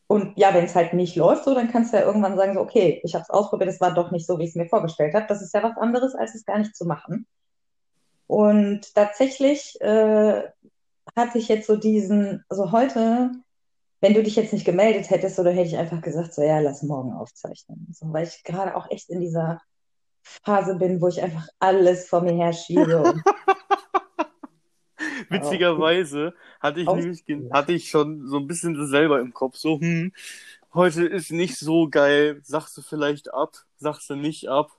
[0.06, 2.60] Und ja, wenn es halt nicht läuft, so, dann kannst du ja irgendwann sagen, so,
[2.60, 5.14] okay, ich habe es ausprobiert, es war doch nicht so, wie ich es mir vorgestellt
[5.14, 5.26] habe.
[5.28, 7.26] Das ist ja was anderes, als es gar nicht zu machen.
[8.26, 10.42] Und tatsächlich äh,
[11.16, 13.32] hatte ich jetzt so diesen, also heute
[14.00, 16.82] wenn du dich jetzt nicht gemeldet hättest, oder hätte ich einfach gesagt, so ja, lass
[16.82, 17.88] morgen aufzeichnen.
[17.92, 19.60] So, weil ich gerade auch echt in dieser
[20.22, 23.14] Phase bin, wo ich einfach alles vor mir her schiebe.
[25.42, 29.80] Witzigerweise hatte ich nämlich hatte ich schon so ein bisschen das selber im Kopf, so,
[29.80, 30.12] hm,
[30.74, 34.70] heute ist nicht so geil, sagst du vielleicht ab, sagst du nicht ab.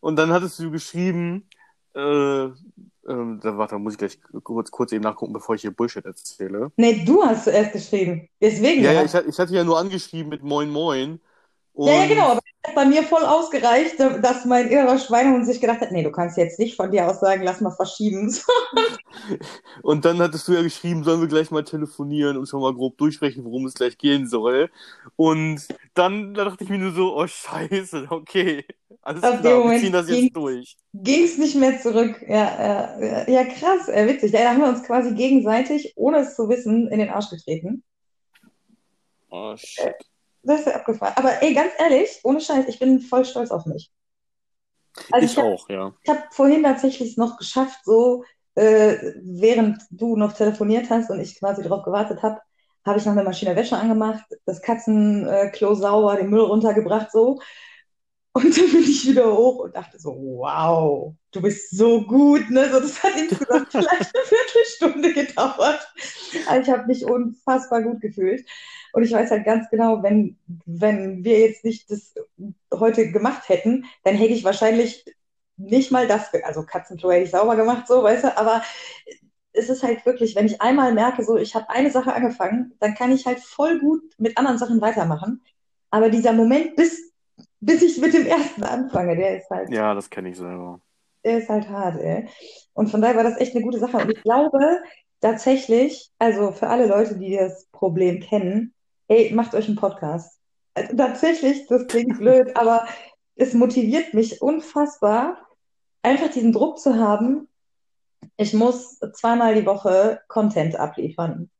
[0.00, 1.48] Und dann hattest du geschrieben,
[1.94, 2.48] äh,
[3.08, 6.70] da, warte, muss ich gleich kurz, kurz eben nachgucken, bevor ich hier Bullshit erzähle.
[6.76, 8.28] Nee, du hast zuerst geschrieben.
[8.40, 8.82] Deswegen.
[8.82, 11.20] Ja, ja, ich, ich hatte ja nur angeschrieben mit Moin Moin.
[11.86, 12.28] Ja, ja, genau.
[12.30, 16.02] Aber es hat bei mir voll ausgereicht, dass mein innerer Schweinehund sich gedacht hat, nee,
[16.02, 18.34] du kannst jetzt nicht von dir aus sagen, lass mal verschieben.
[19.82, 22.98] und dann hattest du ja geschrieben, sollen wir gleich mal telefonieren und schon mal grob
[22.98, 24.70] durchsprechen, worum es gleich gehen soll.
[25.16, 28.64] Und dann da dachte ich mir nur so, oh scheiße, okay.
[29.02, 30.76] Alles Auf klar, wir ziehen das jetzt durch.
[30.92, 32.20] Ging es nicht mehr zurück.
[32.26, 34.32] Ja, ja, ja krass, äh, witzig.
[34.32, 37.82] Da haben wir uns quasi gegenseitig, ohne es zu wissen, in den Arsch getreten.
[39.30, 39.94] Oh, shit.
[39.98, 41.14] Das ist ja abgefahren.
[41.16, 43.90] Aber ey, ganz ehrlich, ohne Scheiß, ich bin voll stolz auf mich.
[45.10, 45.94] Also ich, ich hab, auch, ja.
[46.02, 48.24] Ich habe vorhin tatsächlich noch geschafft, so
[48.54, 52.40] äh, während du noch telefoniert hast und ich quasi darauf gewartet habe,
[52.84, 57.38] habe ich noch eine Maschine Wäsche angemacht, das Katzenklo sauber, den Müll runtergebracht, so.
[58.32, 62.48] Und dann bin ich wieder hoch und dachte so, wow, du bist so gut.
[62.50, 62.70] Ne?
[62.70, 65.92] So, das hat insgesamt vielleicht eine Viertelstunde gedauert.
[66.46, 68.46] Aber ich habe mich unfassbar gut gefühlt.
[68.98, 72.14] Und ich weiß halt ganz genau, wenn, wenn wir jetzt nicht das
[72.74, 75.04] heute gemacht hätten, dann hätte ich wahrscheinlich
[75.56, 78.62] nicht mal das, also Katzenklo hätte ich sauber gemacht, so, weißt du, aber
[79.52, 82.94] es ist halt wirklich, wenn ich einmal merke, so, ich habe eine Sache angefangen, dann
[82.94, 85.42] kann ich halt voll gut mit anderen Sachen weitermachen.
[85.90, 87.08] Aber dieser Moment, bis
[87.60, 89.16] bis ich mit dem ersten anfange.
[89.16, 89.70] Der ist halt.
[89.70, 90.80] Ja, das kenne ich selber.
[91.24, 92.28] Der ist halt hart, ey.
[92.72, 93.98] Und von daher war das echt eine gute Sache.
[93.98, 94.82] Und ich glaube
[95.20, 98.72] tatsächlich, also für alle Leute, die das Problem kennen,
[99.08, 100.38] ey, macht euch einen Podcast.
[100.74, 102.86] Also, tatsächlich, das klingt blöd, aber
[103.34, 105.38] es motiviert mich unfassbar,
[106.02, 107.48] einfach diesen Druck zu haben,
[108.36, 111.50] ich muss zweimal die Woche Content abliefern.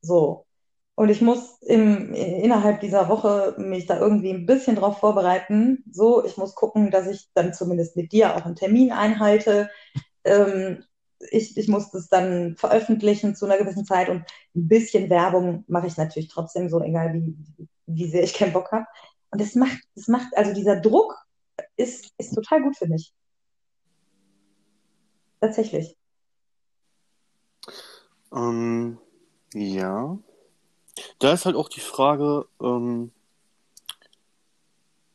[0.00, 0.46] So.
[0.94, 5.84] Und ich muss im, innerhalb dieser Woche mich da irgendwie ein bisschen drauf vorbereiten.
[5.90, 9.70] So, ich muss gucken, dass ich dann zumindest mit dir auch einen Termin einhalte.
[10.24, 10.84] Ähm,
[11.30, 15.86] ich, ich muss das dann veröffentlichen zu einer gewissen Zeit und ein bisschen Werbung mache
[15.86, 17.36] ich natürlich trotzdem so, egal wie,
[17.86, 18.86] wie sehr ich keinen Bock habe.
[19.30, 21.16] Und das macht, das macht, also dieser Druck
[21.76, 23.14] ist, ist total gut für mich.
[25.40, 25.96] Tatsächlich.
[28.32, 28.98] Ähm,
[29.54, 30.18] ja,
[31.18, 33.12] da ist halt auch die Frage, ähm,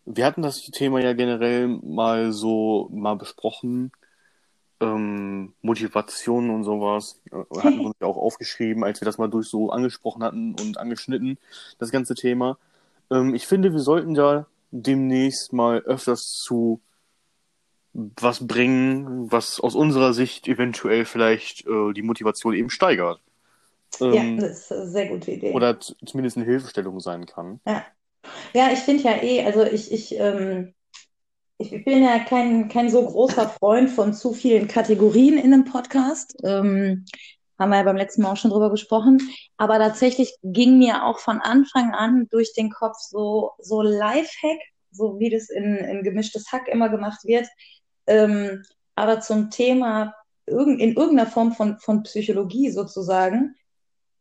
[0.05, 3.91] wir hatten das Thema ja generell mal so mal besprochen,
[4.79, 9.29] ähm, Motivation und sowas, äh, hatten wir uns ja auch aufgeschrieben, als wir das mal
[9.29, 11.37] durch so angesprochen hatten und angeschnitten,
[11.79, 12.57] das ganze Thema.
[13.11, 16.81] Ähm, ich finde, wir sollten da demnächst mal öfters zu
[17.93, 23.19] was bringen, was aus unserer Sicht eventuell vielleicht äh, die Motivation eben steigert.
[23.99, 25.53] Ähm, ja, das ist eine sehr gute Idee.
[25.53, 27.59] Oder zumindest eine Hilfestellung sein kann.
[27.65, 27.83] Ja,
[28.53, 30.73] ja ich finde ja eh, also ich, ich, ähm,
[31.57, 36.35] ich bin ja kein, kein so großer Freund von zu vielen Kategorien in einem Podcast.
[36.43, 37.05] Ähm,
[37.59, 39.19] haben wir ja beim letzten Mal auch schon drüber gesprochen.
[39.57, 44.59] Aber tatsächlich ging mir auch von Anfang an durch den Kopf so, so Lifehack,
[44.91, 47.47] so wie das in, in gemischtes Hack immer gemacht wird.
[48.05, 48.63] Ähm,
[48.95, 50.13] aber zum Thema
[50.45, 53.55] in irgendeiner Form von, von Psychologie sozusagen,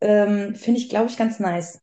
[0.01, 1.79] ähm, Finde ich, glaube ich, ganz nice.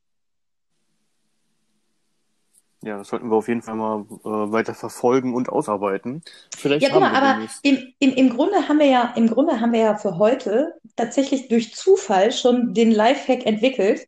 [2.85, 6.23] Ja, das sollten wir auf jeden Fall mal äh, weiter verfolgen und ausarbeiten.
[6.55, 9.81] Vielleicht Ja, mal, aber im, im, im Grunde haben wir ja, im Grunde haben wir
[9.81, 14.07] ja für heute tatsächlich durch Zufall schon den Lifehack entwickelt,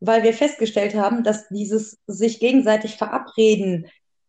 [0.00, 3.86] weil wir festgestellt haben, dass dieses sich gegenseitig verabreden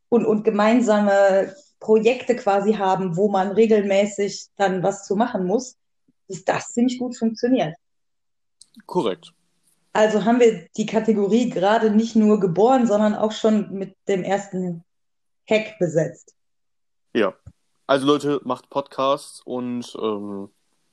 [0.08, 5.76] und, und gemeinsame Projekte quasi haben, wo man regelmäßig dann was zu machen muss,
[6.30, 7.76] dass das ziemlich gut funktioniert.
[8.86, 9.34] Korrekt.
[9.94, 14.84] Also haben wir die Kategorie gerade nicht nur geboren, sondern auch schon mit dem ersten
[15.50, 16.34] Hack besetzt.
[17.14, 17.34] Ja.
[17.88, 20.50] Also Leute, macht Podcasts und ähm,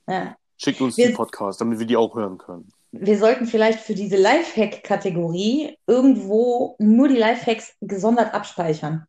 [0.07, 0.35] Ja.
[0.57, 2.69] schickt uns Wir- die Podcasts, damit wir die auch hören können.
[2.91, 9.05] Wir sollten vielleicht für diese Lifehack-Kategorie irgendwo nur die Lifehacks gesondert abspeichern.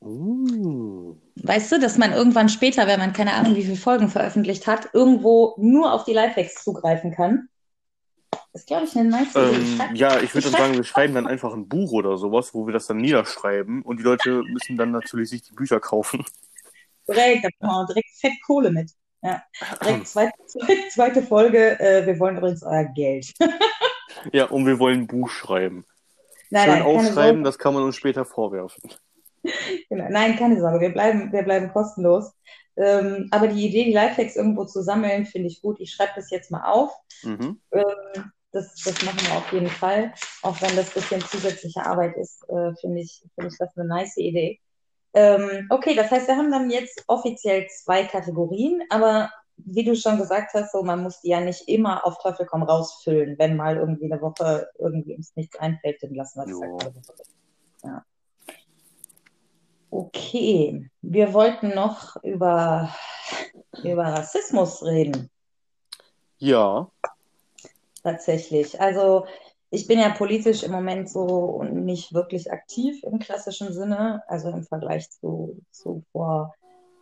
[0.00, 1.16] Uh.
[1.42, 4.90] Weißt du, dass man irgendwann später, wenn man keine Ahnung, wie viele Folgen veröffentlicht hat,
[4.92, 7.48] irgendwo nur auf die Lifehacks zugreifen kann.
[8.58, 9.36] Das ist, glaube ich, eine nice.
[9.36, 12.66] Ähm, ja, ich würde dann sagen, wir schreiben dann einfach ein Buch oder sowas, wo
[12.66, 16.24] wir das dann niederschreiben und die Leute müssen dann natürlich sich die Bücher kaufen.
[17.06, 18.90] Direkt, da brauchen wir direkt fett Kohle mit.
[19.22, 19.42] Ja,
[19.84, 20.32] direkt zweite,
[20.90, 21.78] zweite Folge.
[21.78, 23.32] Äh, wir wollen übrigens euer Geld.
[24.32, 25.84] Ja, und wir wollen ein Buch schreiben.
[26.50, 28.90] Nein, Schön nein, keine aufschreiben, das kann man uns später vorwerfen.
[29.88, 30.06] Genau.
[30.10, 32.32] Nein, keine Sorge, wir bleiben, wir bleiben kostenlos.
[32.76, 35.78] Ähm, aber die Idee, die Lifehacks irgendwo zu sammeln, finde ich gut.
[35.78, 36.92] Ich schreibe das jetzt mal auf.
[37.22, 37.60] Mhm.
[37.70, 40.12] Ähm, das, das machen wir auf jeden Fall.
[40.42, 43.86] Auch wenn das ein bisschen zusätzliche Arbeit ist, äh, finde ich, finde ich das eine
[43.86, 44.60] nice Idee.
[45.14, 50.18] Ähm, okay, das heißt, wir haben dann jetzt offiziell zwei Kategorien, aber wie du schon
[50.18, 53.36] gesagt hast, so, man muss die ja nicht immer auf Teufel komm raus füllen.
[53.38, 57.08] Wenn mal irgendwie eine Woche irgendwie uns nichts einfällt, dann lassen wir das halt.
[57.82, 58.04] Ja.
[59.90, 62.94] Okay, wir wollten noch über,
[63.82, 65.30] über Rassismus reden.
[66.36, 66.88] Ja,
[68.02, 68.80] Tatsächlich.
[68.80, 69.26] Also
[69.70, 74.22] ich bin ja politisch im Moment so nicht wirklich aktiv im klassischen Sinne.
[74.26, 76.54] Also im Vergleich zu, zu vor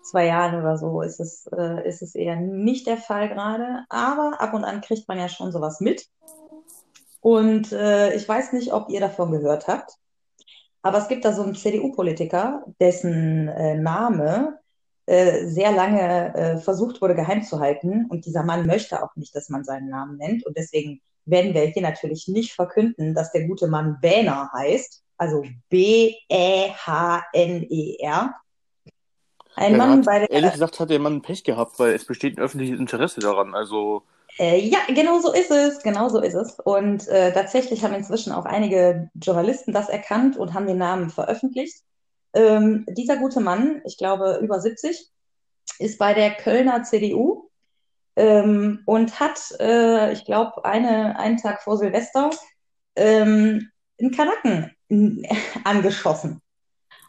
[0.03, 3.85] zwei Jahren oder so ist es, äh, ist es eher nicht der Fall gerade.
[3.89, 6.07] Aber ab und an kriegt man ja schon sowas mit.
[7.21, 9.93] Und äh, ich weiß nicht, ob ihr davon gehört habt.
[10.83, 14.61] Aber es gibt da so einen CDU-Politiker, dessen äh, Name
[15.07, 18.07] sehr lange äh, versucht wurde geheim zu halten.
[18.09, 20.45] Und dieser Mann möchte auch nicht, dass man seinen Namen nennt.
[20.45, 25.03] Und deswegen werden wir hier natürlich nicht verkünden, dass der gute Mann Bähner heißt.
[25.17, 26.27] Also B-E-H-N-E-R.
[29.55, 32.05] Ein Ja, Mann hat, bei der, ehrlich gesagt hat der Mann Pech gehabt, weil es
[32.05, 33.55] besteht ein öffentliches Interesse daran.
[33.55, 34.03] Also,
[34.39, 36.59] Äh, ja, genau so ist es, genau so ist es.
[36.61, 41.83] Und äh, tatsächlich haben inzwischen auch einige Journalisten das erkannt und haben den Namen veröffentlicht.
[42.37, 45.11] Ähm, dieser gute Mann, ich glaube über 70,
[45.79, 47.49] ist bei der Kölner CDU
[48.15, 52.31] ähm, und hat, äh, ich glaube, eine, einen Tag vor Silvester
[52.95, 55.29] ähm, einen Kanaken äh,
[55.65, 56.43] angeschossen.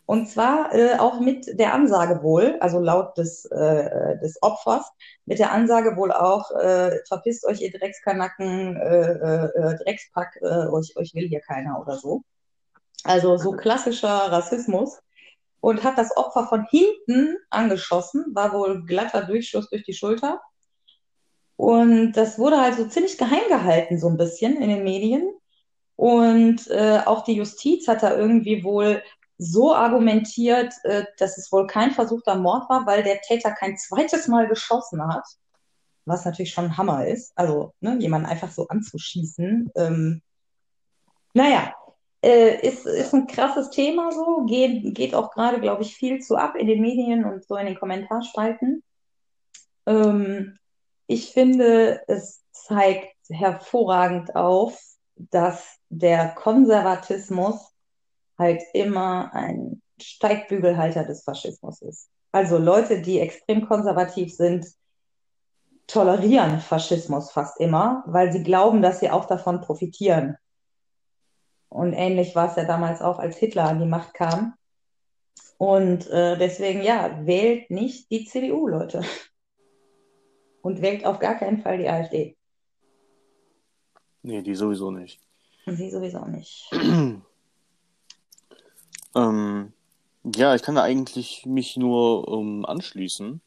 [0.06, 4.90] Und zwar äh, auch mit der Ansage wohl, also laut des, äh, des Opfers,
[5.26, 10.96] mit der Ansage wohl auch, äh, verpisst euch ihr Dreckskanacken, äh, äh, Dreckspack, äh, euch,
[10.96, 12.22] euch will hier keiner oder so.
[13.04, 14.98] Also so klassischer Rassismus.
[15.60, 20.42] Und hat das Opfer von hinten angeschossen, war wohl glatter Durchschuss durch die Schulter.
[21.56, 25.28] Und das wurde halt so ziemlich geheim gehalten, so ein bisschen in den Medien.
[25.96, 29.02] Und äh, auch die Justiz hat da irgendwie wohl
[29.40, 34.28] so argumentiert, äh, dass es wohl kein versuchter Mord war, weil der Täter kein zweites
[34.28, 35.26] Mal geschossen hat.
[36.06, 37.34] Was natürlich schon ein Hammer ist.
[37.36, 39.72] Also, ne, jemanden einfach so anzuschießen.
[39.76, 40.22] Ähm,
[41.34, 41.74] naja,
[42.24, 44.46] äh, ist, ist ein krasses Thema so.
[44.46, 47.68] Geht, geht auch gerade, glaube ich, viel zu ab in den Medien und so in
[47.68, 48.84] den Kommentarspalten.
[49.86, 50.58] Ähm,
[51.08, 54.80] ich finde, es zeigt hervorragend auf,
[55.16, 57.74] dass der Konservatismus
[58.38, 62.10] halt immer ein Steigbügelhalter des Faschismus ist.
[62.32, 64.68] Also Leute, die extrem konservativ sind,
[65.88, 70.38] tolerieren Faschismus fast immer, weil sie glauben, dass sie auch davon profitieren.
[71.70, 74.54] Und ähnlich war es ja damals auch, als Hitler an die Macht kam.
[75.58, 79.02] Und äh, deswegen, ja, wählt nicht die CDU, Leute.
[80.62, 82.36] Und wählt auf gar keinen Fall die AfD.
[84.22, 85.20] nee, die sowieso nicht.
[85.66, 86.70] Sie sowieso nicht.
[89.16, 89.74] Ähm,
[90.36, 93.42] ja, ich kann da eigentlich mich nur ähm, anschließen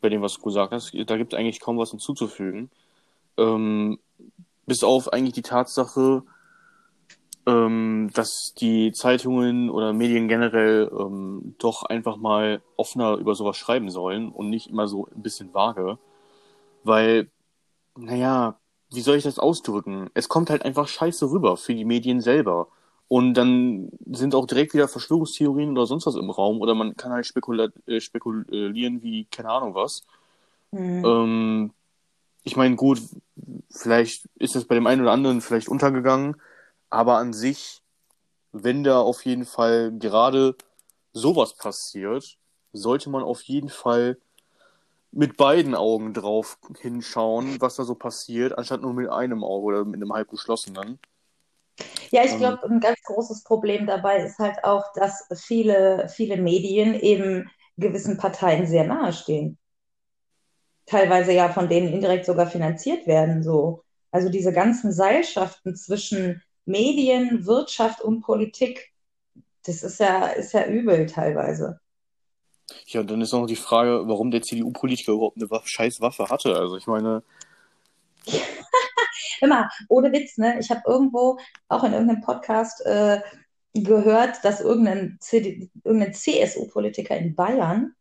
[0.00, 0.92] bei dem, was du gesagt hast.
[0.94, 2.70] Da gibt es eigentlich kaum was hinzuzufügen.
[3.36, 3.98] Ähm,
[4.66, 6.22] bis auf eigentlich die Tatsache,
[7.46, 13.90] ähm, dass die Zeitungen oder Medien generell ähm, doch einfach mal offener über sowas schreiben
[13.90, 15.98] sollen und nicht immer so ein bisschen vage.
[16.84, 17.30] Weil,
[17.96, 18.58] naja,
[18.92, 20.10] wie soll ich das ausdrücken?
[20.14, 22.68] Es kommt halt einfach scheiße rüber für die Medien selber.
[23.08, 26.60] Und dann sind auch direkt wieder Verschwörungstheorien oder sonst was im Raum.
[26.60, 30.02] Oder man kann halt spekula äh, spekulieren wie, keine Ahnung was.
[30.70, 31.04] Mhm.
[31.04, 31.70] Ähm,
[32.44, 33.00] ich meine, gut,
[33.70, 36.36] vielleicht ist das bei dem einen oder anderen vielleicht untergegangen,
[36.90, 37.82] aber an sich,
[38.52, 40.56] wenn da auf jeden Fall gerade
[41.12, 42.36] sowas passiert,
[42.72, 44.18] sollte man auf jeden Fall
[45.12, 49.84] mit beiden Augen drauf hinschauen, was da so passiert, anstatt nur mit einem Auge oder
[49.84, 50.98] mit einem halb geschlossenen.
[52.12, 56.94] Ja, ich glaube, ein ganz großes Problem dabei ist halt auch, dass viele, viele Medien
[56.94, 59.58] eben gewissen Parteien sehr nahestehen.
[60.86, 63.42] Teilweise ja von denen indirekt sogar finanziert werden.
[63.42, 63.84] So.
[64.10, 68.92] Also diese ganzen Seilschaften zwischen Medien, Wirtschaft und Politik,
[69.64, 71.80] das ist ja, ist ja übel teilweise.
[72.86, 76.56] Ja, dann ist noch die Frage, warum der CDU-Politiker überhaupt eine Waffe, scheiß Waffe hatte.
[76.56, 77.22] Also ich meine.
[79.40, 80.58] Immer, ohne Witz, ne?
[80.60, 83.20] Ich habe irgendwo, auch in irgendeinem Podcast, äh,
[83.74, 85.18] gehört, dass irgendein,
[85.84, 87.94] irgendein CSU-Politiker in Bayern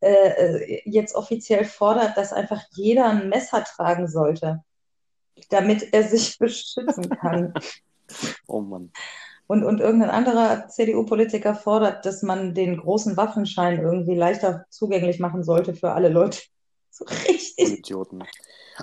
[0.00, 4.62] äh, äh, jetzt offiziell fordert, dass einfach jeder ein Messer tragen sollte,
[5.48, 7.54] damit er sich beschützen kann.
[8.46, 8.92] Oh Mann.
[9.46, 15.44] Und, und irgendein anderer CDU-Politiker fordert, dass man den großen Waffenschein irgendwie leichter zugänglich machen
[15.44, 16.40] sollte für alle Leute.
[16.96, 17.80] So richtig.
[17.80, 18.22] Idioten.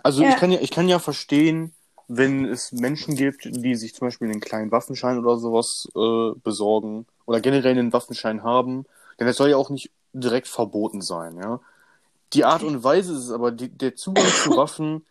[0.03, 0.31] Also ja.
[0.31, 1.73] ich, kann ja, ich kann ja verstehen,
[2.09, 7.05] wenn es Menschen gibt, die sich zum Beispiel einen kleinen Waffenschein oder sowas äh, besorgen
[7.25, 8.85] oder generell einen Waffenschein haben,
[9.17, 11.61] denn das soll ja auch nicht direkt verboten sein, ja.
[12.33, 15.05] Die Art und Weise ist es aber, die, der Zugang zu Waffen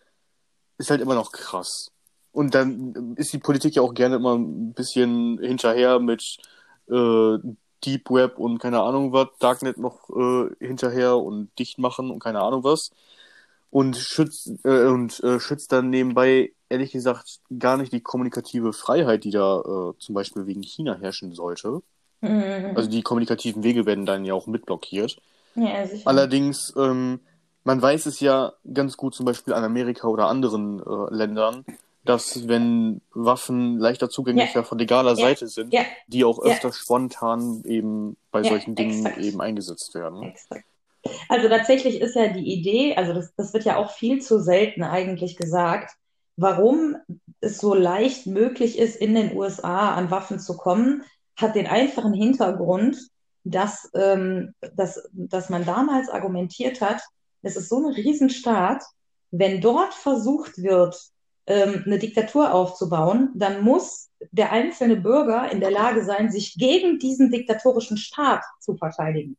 [0.77, 1.91] ist halt immer noch krass.
[2.33, 6.37] Und dann ist die Politik ja auch gerne immer ein bisschen hinterher mit
[6.89, 7.39] äh,
[7.85, 12.41] Deep Web und keine Ahnung was, Darknet noch äh, hinterher und dicht machen und keine
[12.41, 12.91] Ahnung was.
[13.71, 19.25] Und schützt, äh, und äh, schützt dann nebenbei, ehrlich gesagt, gar nicht die kommunikative Freiheit,
[19.25, 21.83] die da äh, zum Beispiel wegen China herrschen sollte.
[22.21, 22.73] Mhm.
[22.75, 25.19] Also die kommunikativen Wege werden dann ja auch mitblockiert.
[25.55, 26.09] Ja, sicher.
[26.09, 27.21] Allerdings, ähm,
[27.65, 31.65] man weiß es ja ganz gut zum Beispiel an Amerika oder anderen äh, Ländern,
[32.05, 34.63] dass wenn Waffen leichter zugänglicher ja.
[34.63, 35.17] von legaler ja.
[35.17, 35.83] Seite sind, ja.
[36.07, 39.25] die auch öfter spontan eben bei solchen Dingen exakt.
[39.25, 40.23] eben eingesetzt werden.
[40.23, 40.65] Exakt.
[41.29, 44.83] Also tatsächlich ist ja die Idee, also das, das wird ja auch viel zu selten
[44.83, 45.95] eigentlich gesagt,
[46.37, 46.97] warum
[47.41, 51.05] es so leicht möglich ist, in den USA an Waffen zu kommen,
[51.37, 52.99] hat den einfachen Hintergrund,
[53.45, 57.01] dass, ähm, dass, dass man damals argumentiert hat,
[57.43, 58.83] es ist so ein Riesenstaat,
[59.31, 60.97] wenn dort versucht wird,
[61.51, 67.01] ähm, eine Diktatur aufzubauen, dann muss der einzelne Bürger in der Lage sein, sich gegen
[67.01, 69.37] diesen diktatorischen Staat zu verteidigen.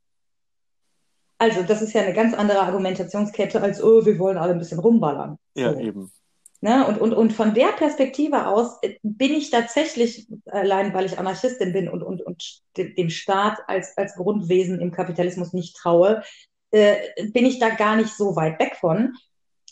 [1.38, 4.80] Also, das ist ja eine ganz andere Argumentationskette als, oh, wir wollen alle ein bisschen
[4.80, 5.38] rumballern.
[5.56, 5.80] Ja, so.
[5.80, 6.12] eben.
[6.60, 6.86] Ne?
[6.86, 11.72] Und, und, und von der Perspektive aus äh, bin ich tatsächlich, allein weil ich Anarchistin
[11.72, 16.24] bin und, und, und dem Staat als, als Grundwesen im Kapitalismus nicht traue,
[16.72, 16.98] äh,
[17.32, 19.14] bin ich da gar nicht so weit weg von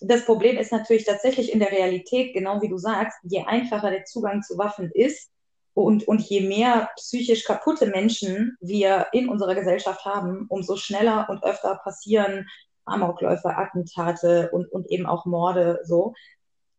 [0.01, 4.05] das Problem ist natürlich tatsächlich in der Realität, genau wie du sagst, je einfacher der
[4.05, 5.31] Zugang zu Waffen ist
[5.73, 11.43] und, und je mehr psychisch kaputte Menschen wir in unserer Gesellschaft haben, umso schneller und
[11.43, 12.47] öfter passieren
[12.85, 16.13] Amokläufe, Attentate und, und eben auch Morde so.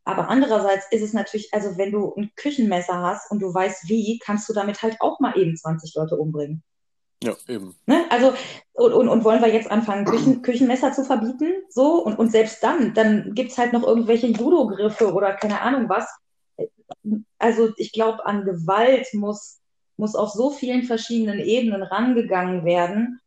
[0.05, 4.19] Aber andererseits ist es natürlich, also wenn du ein Küchenmesser hast und du weißt wie,
[4.19, 6.63] kannst du damit halt auch mal eben 20 Leute umbringen.
[7.23, 7.77] Ja, eben.
[7.87, 8.05] Ne?
[8.09, 8.33] Also,
[8.73, 11.53] und, und, und wollen wir jetzt anfangen, Küchen, Küchenmesser zu verbieten?
[11.69, 16.09] So, und, und selbst dann, dann gibt's halt noch irgendwelche Judo-Griffe oder keine Ahnung was.
[17.39, 19.61] Also, ich glaube, an Gewalt muss,
[19.97, 23.21] muss auf so vielen verschiedenen Ebenen rangegangen werden.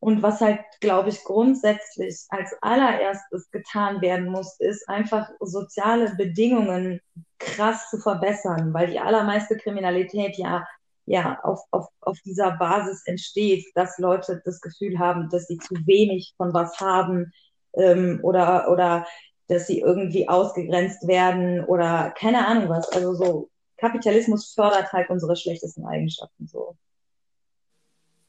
[0.00, 7.00] Und was halt, glaube ich, grundsätzlich als allererstes getan werden muss, ist einfach soziale Bedingungen
[7.38, 10.66] krass zu verbessern, weil die allermeiste Kriminalität ja
[11.06, 15.74] ja auf, auf, auf dieser Basis entsteht, dass Leute das Gefühl haben, dass sie zu
[15.86, 17.32] wenig von was haben
[17.74, 19.06] ähm, oder, oder
[19.48, 22.88] dass sie irgendwie ausgegrenzt werden oder keine Ahnung was.
[22.88, 26.76] Also so Kapitalismus fördert halt unsere schlechtesten Eigenschaften so.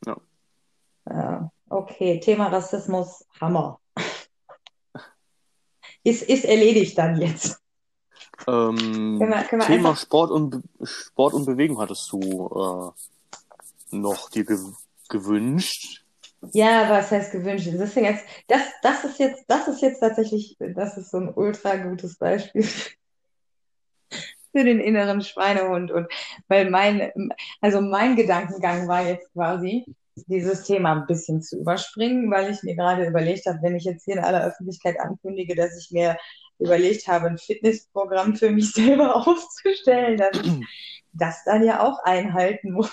[0.06, 0.18] Ja.
[1.08, 3.80] Ja, okay, Thema Rassismus, Hammer.
[6.04, 7.62] ist, ist erledigt dann jetzt.
[8.48, 12.94] Ähm, können wir, können wir Thema Sport und, Sport und Bewegung hattest du
[13.92, 14.58] äh, noch dir ge
[15.08, 16.04] gewünscht.
[16.54, 17.68] Ja, was heißt gewünscht?
[17.68, 21.34] Das ist jetzt, das, das ist jetzt, das ist jetzt tatsächlich, das ist so ein
[21.34, 22.64] ultra gutes Beispiel
[24.52, 26.08] für den inneren Schweinehund und
[26.48, 27.12] weil mein,
[27.62, 29.86] also mein Gedankengang war jetzt quasi,
[30.28, 34.06] dieses Thema ein bisschen zu überspringen, weil ich mir gerade überlegt habe, wenn ich jetzt
[34.06, 36.18] hier in aller Öffentlichkeit ankündige, dass ich mir
[36.60, 40.52] überlegt habe, ein Fitnessprogramm für mich selber aufzustellen, dass ich
[41.14, 42.92] das dann ja auch einhalten muss.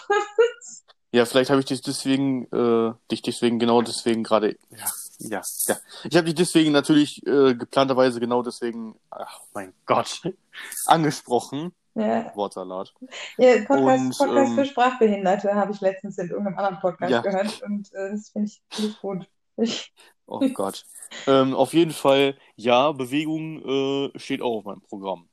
[1.14, 4.86] Ja, vielleicht habe ich dich deswegen, äh, dich deswegen genau deswegen gerade, ja,
[5.18, 5.76] ja, ja.
[6.08, 10.22] Ich habe dich deswegen natürlich äh, geplanterweise genau deswegen, ach mein Gott,
[10.86, 11.72] angesprochen.
[11.94, 12.34] Ja.
[12.34, 12.94] Wortsalat.
[13.36, 17.20] Ja, Podcast, Und, Podcast ähm, für Sprachbehinderte habe ich letztens in irgendeinem anderen Podcast Ja.
[17.20, 19.26] gehört und äh, das finde ich, find ich gut.
[19.58, 19.92] Ich,
[20.26, 20.84] Oh Gott.
[21.26, 25.28] ähm, auf jeden Fall, ja, Bewegung äh, steht auch auf meinem Programm.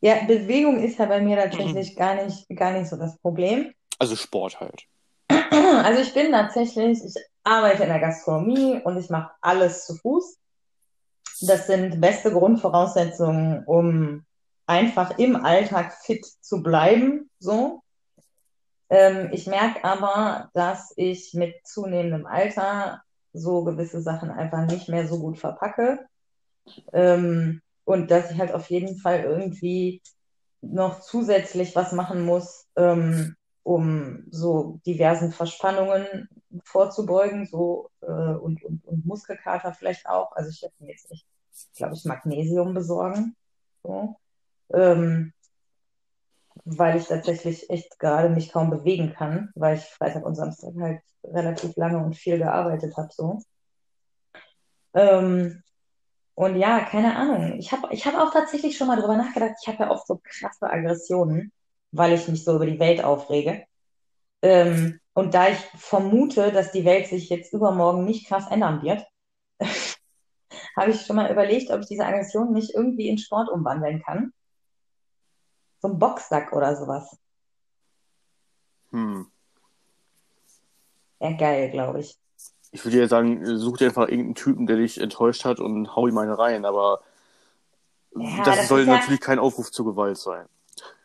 [0.00, 3.72] ja, Bewegung ist ja bei mir tatsächlich gar nicht, gar nicht so das Problem.
[3.98, 4.84] Also Sport halt.
[5.84, 10.38] Also ich bin tatsächlich, ich arbeite in der Gastronomie und ich mache alles zu Fuß.
[11.42, 14.24] Das sind beste Grundvoraussetzungen, um
[14.66, 17.30] einfach im Alltag fit zu bleiben.
[17.38, 17.82] So.
[18.88, 23.02] Ähm, ich merke aber, dass ich mit zunehmendem Alter
[23.34, 26.06] so gewisse Sachen einfach nicht mehr so gut verpacke.
[26.92, 30.00] Ähm, und dass ich halt auf jeden Fall irgendwie
[30.62, 36.28] noch zusätzlich was machen muss, ähm, um so diversen Verspannungen
[36.64, 40.32] vorzubeugen, so äh, und, und, und Muskelkater vielleicht auch.
[40.32, 41.12] Also ich werde mir jetzt
[41.76, 43.36] glaube ich, Magnesium besorgen.
[43.82, 44.16] So.
[44.72, 45.32] Ähm,
[46.64, 51.00] weil ich tatsächlich echt gerade mich kaum bewegen kann, weil ich Freitag und Samstag halt
[51.24, 53.08] relativ lange und viel gearbeitet habe.
[53.12, 53.40] So.
[54.94, 55.62] Ähm,
[56.34, 57.58] und ja, keine Ahnung.
[57.58, 59.54] Ich habe ich hab auch tatsächlich schon mal drüber nachgedacht.
[59.62, 61.52] Ich habe ja oft so krasse Aggressionen,
[61.92, 63.66] weil ich mich so über die Welt aufrege.
[64.42, 69.06] Ähm, und da ich vermute, dass die Welt sich jetzt übermorgen nicht krass ändern wird,
[70.76, 74.32] habe ich schon mal überlegt, ob ich diese Aggression nicht irgendwie in Sport umwandeln kann.
[75.84, 77.14] So ein Boxsack oder sowas.
[78.90, 79.26] Hm.
[81.18, 82.18] Wäre geil, glaube ich.
[82.72, 86.06] Ich würde ja sagen, such dir einfach irgendeinen Typen, der dich enttäuscht hat und hau
[86.08, 87.00] ihm eine rein, aber
[88.16, 90.46] Ja, das, das soll ist ja- natürlich kein Aufruf zur Gewalt sein.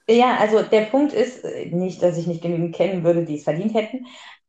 [0.07, 3.43] Ja, also der Punkt ist äh, nicht, dass ich nicht genügend kennen würde, die es
[3.43, 4.05] verdient hätten.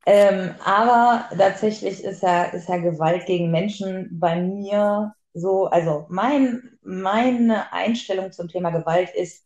[0.06, 6.78] Ähm, aber tatsächlich ist ja, ist ja Gewalt gegen Menschen bei mir so, also mein,
[6.82, 9.44] meine Einstellung zum Thema Gewalt ist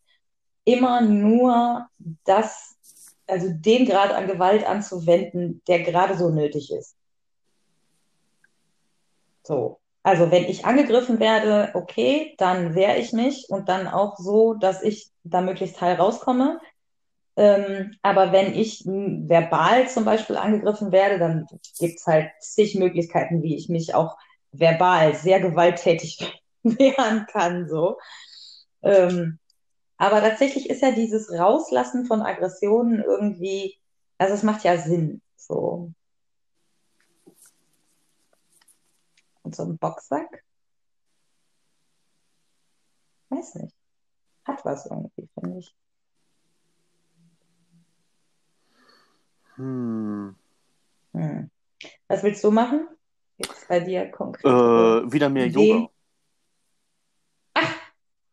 [0.65, 1.87] immer nur
[2.25, 2.75] das,
[3.27, 6.95] also den Grad an Gewalt anzuwenden, der gerade so nötig ist.
[9.43, 9.79] So.
[10.03, 14.83] Also wenn ich angegriffen werde, okay, dann wehre ich mich und dann auch so, dass
[14.83, 16.59] ich da möglichst heil rauskomme.
[17.37, 21.47] Ähm, aber wenn ich verbal zum Beispiel angegriffen werde, dann
[21.79, 24.15] gibt's halt zig Möglichkeiten, wie ich mich auch
[24.51, 26.19] verbal sehr gewalttätig
[26.63, 27.97] wehren kann, so.
[28.83, 29.39] Ähm,
[29.97, 33.77] aber tatsächlich ist ja dieses Rauslassen von Aggressionen irgendwie,
[34.17, 35.91] also es macht ja Sinn, so.
[39.43, 40.43] Und so ein Boxsack?
[43.29, 43.75] Weiß nicht.
[44.45, 45.75] Hat was irgendwie, finde ich.
[49.55, 50.35] Hm.
[51.13, 51.49] Hm.
[52.07, 52.87] Was willst du machen?
[53.37, 54.45] Jetzt bei dir konkret?
[54.45, 55.47] Äh, wieder mehr?
[55.47, 55.89] Yoga.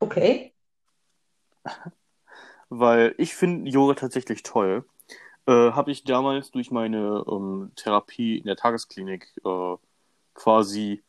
[0.00, 0.51] Okay.
[2.68, 4.84] Weil ich finde Yoga tatsächlich toll.
[5.46, 9.76] Äh, Habe ich damals durch meine ähm, Therapie in der Tagesklinik äh,
[10.34, 11.02] quasi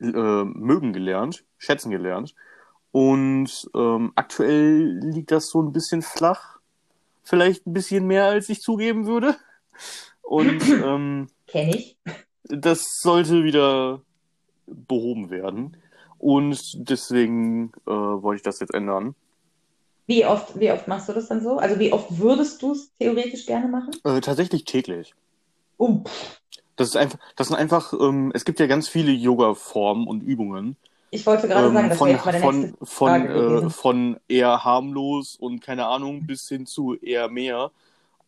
[0.00, 2.34] äh, mögen gelernt, schätzen gelernt.
[2.90, 6.58] Und ähm, aktuell liegt das so ein bisschen flach.
[7.22, 9.36] Vielleicht ein bisschen mehr, als ich zugeben würde.
[10.22, 11.96] Und ähm, Kenne ich.
[12.44, 14.02] das sollte wieder
[14.66, 15.76] behoben werden.
[16.18, 19.14] Und deswegen äh, wollte ich das jetzt ändern.
[20.06, 21.58] Wie oft, wie oft machst du das dann so?
[21.58, 23.92] Also wie oft würdest du es theoretisch gerne machen?
[24.04, 25.14] Äh, tatsächlich täglich.
[25.80, 26.40] Pff.
[26.76, 30.76] Das ist einfach, das sind einfach, ähm, es gibt ja ganz viele Yoga-Formen und Übungen.
[31.10, 33.60] ich wollte gerade Ähm, sagen, das von, wäre jetzt meine von, nächste von, Frage äh,
[33.60, 33.70] gewesen.
[33.70, 37.70] von eher harmlos und keine Ahnung bis hin zu eher mehr.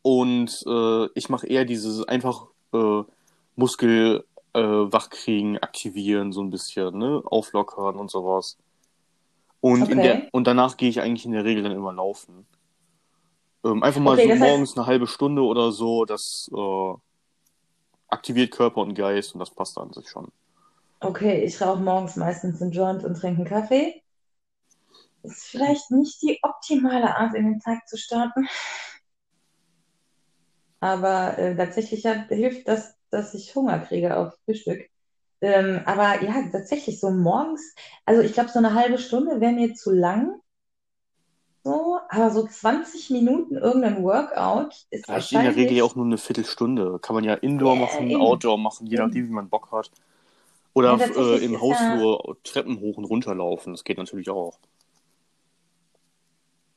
[0.03, 3.03] Und äh, ich mache eher dieses einfach äh,
[3.57, 7.23] Muskel äh, wachkriegen, aktivieren, so ein bisschen, ne?
[7.25, 8.59] Auflockern und sowas.
[9.65, 10.03] Und in Okay.
[10.03, 12.47] der, und danach gehe ich eigentlich in der Regel dann immer laufen.
[13.65, 16.95] Ähm, einfach mal Okay, so das heißt- morgens eine halbe Stunde oder so, das äh,
[18.09, 20.31] aktiviert Körper und Geist und das passt an sich schon.
[21.01, 24.03] Okay, ich rauche morgens meistens einen Joint und trinke einen Kaffee.
[25.23, 28.47] Ist vielleicht nicht die optimale Art, in den Tag zu starten.
[30.81, 34.91] Aber äh, tatsächlich hat, hilft das, dass ich Hunger kriege auf Frühstück.
[35.41, 37.75] Ähm, aber ja, tatsächlich so morgens,
[38.07, 40.41] also ich glaube, so eine halbe Stunde wäre mir zu lang.
[41.65, 45.79] So, aber so 20 Minuten irgendein Workout ist Ja, ist in der Regel wahrscheinlich.
[45.79, 46.99] ja auch nur eine Viertelstunde.
[47.01, 48.21] Kann man ja Indoor Ja, machen, eben.
[48.21, 49.91] Outdoor machen, je nachdem, wie man Bock hat.
[50.75, 53.73] Oder Ja, äh, im Hausflur ja- Treppen hoch und runter laufen.
[53.73, 54.59] Das geht natürlich auch.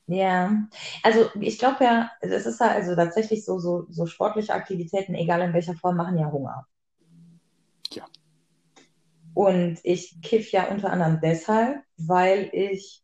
[0.08, 0.68] Ja,
[1.04, 5.42] also ich glaube ja, es ist ja also tatsächlich so, so, so sportliche Aktivitäten, egal
[5.42, 6.66] in welcher Form, machen ja Hunger.
[7.92, 8.08] Ja.
[9.38, 13.04] Und ich kiff ja unter anderem deshalb, weil ich,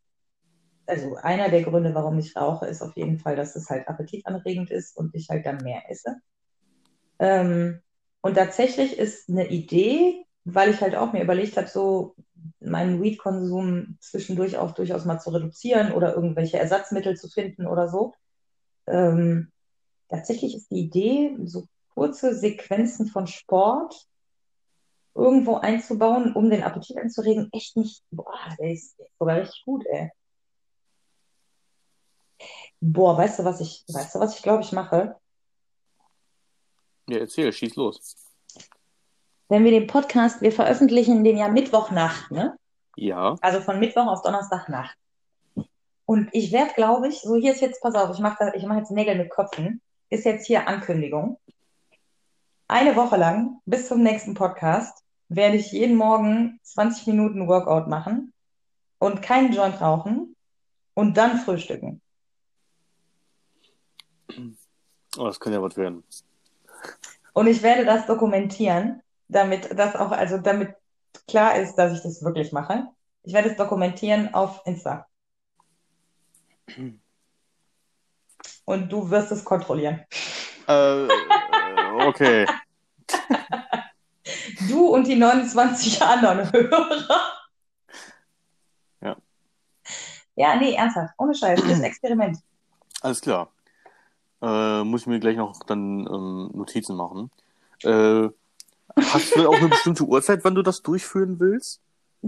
[0.87, 4.71] also einer der Gründe, warum ich rauche, ist auf jeden Fall, dass es halt appetitanregend
[4.71, 6.15] ist und ich halt dann mehr esse.
[7.19, 7.81] Ähm,
[8.21, 12.15] und tatsächlich ist eine Idee, weil ich halt auch mir überlegt habe, so
[12.59, 18.15] meinen Weed-Konsum zwischendurch auch durchaus mal zu reduzieren oder irgendwelche Ersatzmittel zu finden oder so.
[18.87, 19.51] Ähm,
[20.09, 24.07] tatsächlich ist die Idee, so kurze Sequenzen von Sport
[25.15, 29.63] irgendwo einzubauen, um den Appetit anzuregen, echt nicht, boah, der ist, der ist sogar richtig
[29.65, 30.11] gut, ey.
[32.81, 35.15] Boah, weißt du, was ich, weißt du, was ich glaube, ich mache?
[37.07, 38.15] Ja, erzähl, schieß los.
[39.49, 42.57] Wenn wir den Podcast, wir veröffentlichen den ja Mittwochnacht, ne?
[42.95, 43.35] Ja.
[43.41, 44.97] Also von Mittwoch auf Donnerstagnacht.
[46.05, 48.77] Und ich werde, glaube ich, so hier ist jetzt, pass auf, ich mache ich mach
[48.77, 51.39] jetzt Nägel mit Köpfen, ist jetzt hier Ankündigung.
[52.67, 58.33] Eine Woche lang, bis zum nächsten Podcast, werde ich jeden Morgen 20 Minuten Workout machen
[58.99, 60.35] und keinen Joint rauchen
[60.93, 62.01] und dann frühstücken.
[65.17, 66.03] Oh, das könnte ja was werden.
[67.33, 70.75] Und ich werde das dokumentieren, damit das auch, also damit
[71.27, 72.87] klar ist, dass ich das wirklich mache.
[73.23, 75.07] Ich werde es dokumentieren auf Insta.
[78.65, 80.05] Und du wirst es kontrollieren.
[80.67, 81.07] Äh,
[82.05, 82.45] okay.
[84.83, 87.07] Du und die 29 anderen Hörer.
[89.01, 89.15] Ja.
[90.35, 91.13] Ja, nee, ernsthaft.
[91.17, 91.61] Ohne Scheiß.
[91.61, 92.37] Das Experiment.
[92.99, 93.53] Alles klar.
[94.41, 97.31] Äh, muss ich mir gleich noch dann ähm, Notizen machen.
[97.83, 98.27] Äh,
[98.97, 101.79] hast du auch eine bestimmte Uhrzeit, wann du das durchführen willst?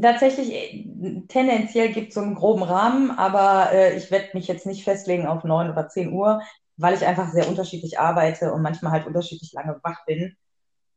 [0.01, 4.66] Tatsächlich, äh, tendenziell gibt es so einen groben Rahmen, aber äh, ich werde mich jetzt
[4.66, 6.41] nicht festlegen auf 9 oder 10 Uhr,
[6.78, 10.38] weil ich einfach sehr unterschiedlich arbeite und manchmal halt unterschiedlich lange wach bin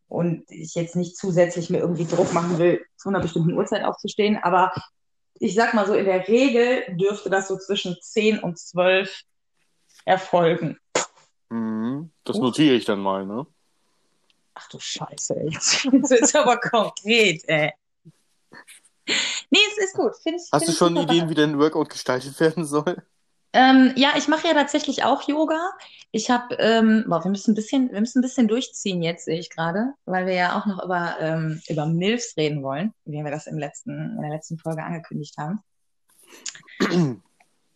[0.09, 4.39] und ich jetzt nicht zusätzlich mir irgendwie Druck machen will, zu einer bestimmten Uhrzeit aufzustehen.
[4.43, 4.73] Aber
[5.35, 9.23] ich sag mal so, in der Regel dürfte das so zwischen 10 und 12
[10.05, 10.79] erfolgen.
[11.51, 13.47] Mhm, das notiere ich dann mal, ne?
[14.55, 15.51] Ach du Scheiße, ey.
[15.93, 17.73] jetzt ist aber konkret, ey.
[19.51, 20.17] Nee, es ist gut.
[20.17, 23.03] Find ich, Hast find du schon Ideen, wie dein Workout gestaltet werden soll?
[23.53, 25.71] Ähm, ja, ich mache ja tatsächlich auch Yoga.
[26.11, 29.39] Ich habe, ähm, boah, wir müssen ein bisschen, wir müssen ein bisschen durchziehen jetzt, sehe
[29.39, 33.31] ich gerade, weil wir ja auch noch über, ähm, über MILFs reden wollen, wie wir
[33.31, 35.61] das im letzten, in der letzten Folge angekündigt haben.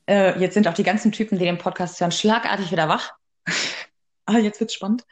[0.07, 3.12] äh, jetzt sind auch die ganzen Typen, die den Podcast hören, schlagartig wieder wach.
[4.27, 5.07] ah, jetzt wird's spannend.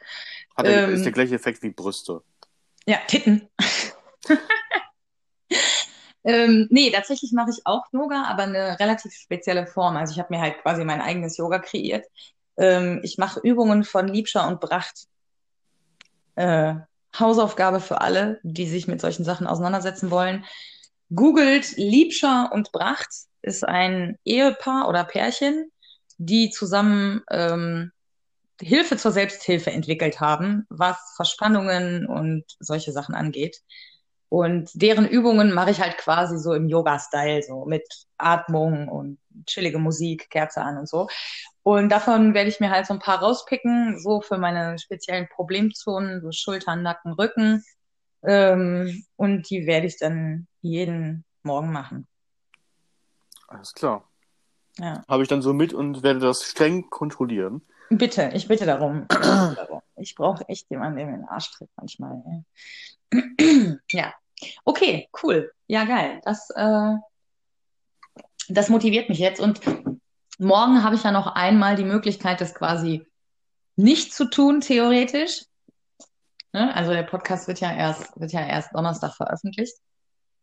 [0.55, 2.21] Hat Ähm, ist der gleiche Effekt wie Brüste.
[2.85, 3.47] Ja, Titten.
[6.23, 9.97] ähm, nee, tatsächlich mache ich auch Yoga, aber eine relativ spezielle Form.
[9.97, 12.05] Also ich habe mir halt quasi mein eigenes Yoga kreiert.
[12.57, 15.07] Ähm, ich mache Übungen von Liebscher und Bracht.
[16.35, 16.75] Äh,
[17.17, 20.45] Hausaufgabe für alle, die sich mit solchen Sachen auseinandersetzen wollen.
[21.13, 23.09] Googelt Liebscher und Bracht
[23.41, 25.71] ist ein Ehepaar oder Pärchen,
[26.17, 27.91] die zusammen ähm,
[28.61, 33.61] Hilfe zur Selbsthilfe entwickelt haben, was Verspannungen und solche Sachen angeht.
[34.31, 37.83] Und deren Übungen mache ich halt quasi so im Yoga-Style, so mit
[38.17, 41.09] Atmung und chillige Musik, Kerze an und so.
[41.63, 46.21] Und davon werde ich mir halt so ein paar rauspicken, so für meine speziellen Problemzonen,
[46.21, 47.61] so Schultern, Nacken, Rücken.
[48.25, 52.07] Ähm, und die werde ich dann jeden Morgen machen.
[53.49, 54.09] Alles klar.
[54.77, 55.03] Ja.
[55.09, 57.63] Habe ich dann so mit und werde das streng kontrollieren.
[57.89, 59.07] Bitte, ich bitte darum.
[59.97, 62.23] Ich, brauche echt jemanden, der mir den Arsch tritt manchmal.
[62.25, 62.45] ey.
[63.91, 64.13] ja.
[64.65, 65.51] Okay, cool.
[65.67, 66.21] Ja, geil.
[66.23, 66.95] Das, äh,
[68.49, 69.39] das motiviert mich jetzt.
[69.39, 69.61] Und
[70.39, 73.05] morgen habe ich ja noch einmal die Möglichkeit, das quasi
[73.75, 75.45] nicht zu tun, theoretisch.
[76.53, 76.73] Ne?
[76.75, 79.75] Also der Podcast wird ja erst, wird ja erst Donnerstag veröffentlicht.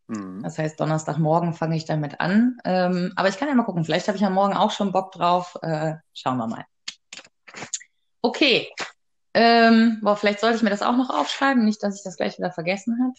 [0.06, 0.42] Mhm.
[0.42, 2.58] Das heißt, Donnerstagmorgen fange ich damit an.
[2.64, 3.84] Ähm, aber ich kann ja mal gucken.
[3.84, 5.56] Vielleicht habe ich ja morgen auch schon Bock drauf.
[5.62, 6.64] Äh, schauen wir mal.
[8.22, 8.68] Okay.
[9.40, 12.38] Ähm, boah, vielleicht sollte ich mir das auch noch aufschreiben, nicht, dass ich das gleich
[12.38, 13.14] wieder vergessen habe.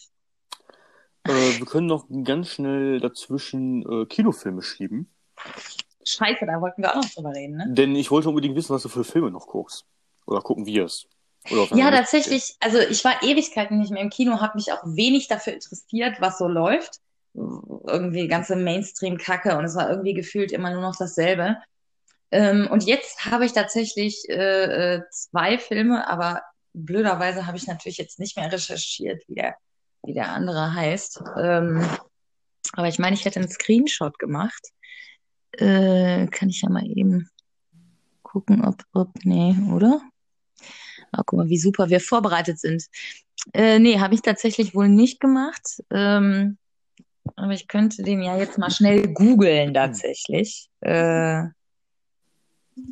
[1.23, 5.09] Äh, wir können noch ganz schnell dazwischen äh, Kinofilme schieben.
[6.03, 7.67] Scheiße, da wollten wir auch noch drüber reden, ne?
[7.69, 9.85] Denn ich wollte unbedingt wissen, was du für Filme noch guckst.
[10.25, 11.07] Oder gucken wir es.
[11.47, 12.57] Ja, tatsächlich.
[12.59, 16.37] Also ich war Ewigkeiten nicht mehr im Kino, habe mich auch wenig dafür interessiert, was
[16.37, 16.99] so läuft.
[17.33, 21.55] Irgendwie ganze Mainstream-Kacke und es war irgendwie gefühlt immer nur noch dasselbe.
[22.31, 26.41] Ähm, und jetzt habe ich tatsächlich äh, äh, zwei Filme, aber
[26.73, 29.55] blöderweise habe ich natürlich jetzt nicht mehr recherchiert, wie der,
[30.03, 31.23] wie der andere heißt.
[31.37, 31.87] Ähm,
[32.73, 34.69] aber ich meine, ich hätte einen Screenshot gemacht.
[35.53, 37.29] Äh, kann ich ja mal eben
[38.21, 40.01] gucken, ob, ob, nee, oder?
[41.11, 42.85] Ah, guck mal, wie super wir vorbereitet sind.
[43.53, 45.81] Äh, nee, habe ich tatsächlich wohl nicht gemacht.
[45.89, 46.57] Ähm,
[47.35, 50.69] aber ich könnte den ja jetzt mal schnell googeln tatsächlich.
[50.81, 51.45] Äh,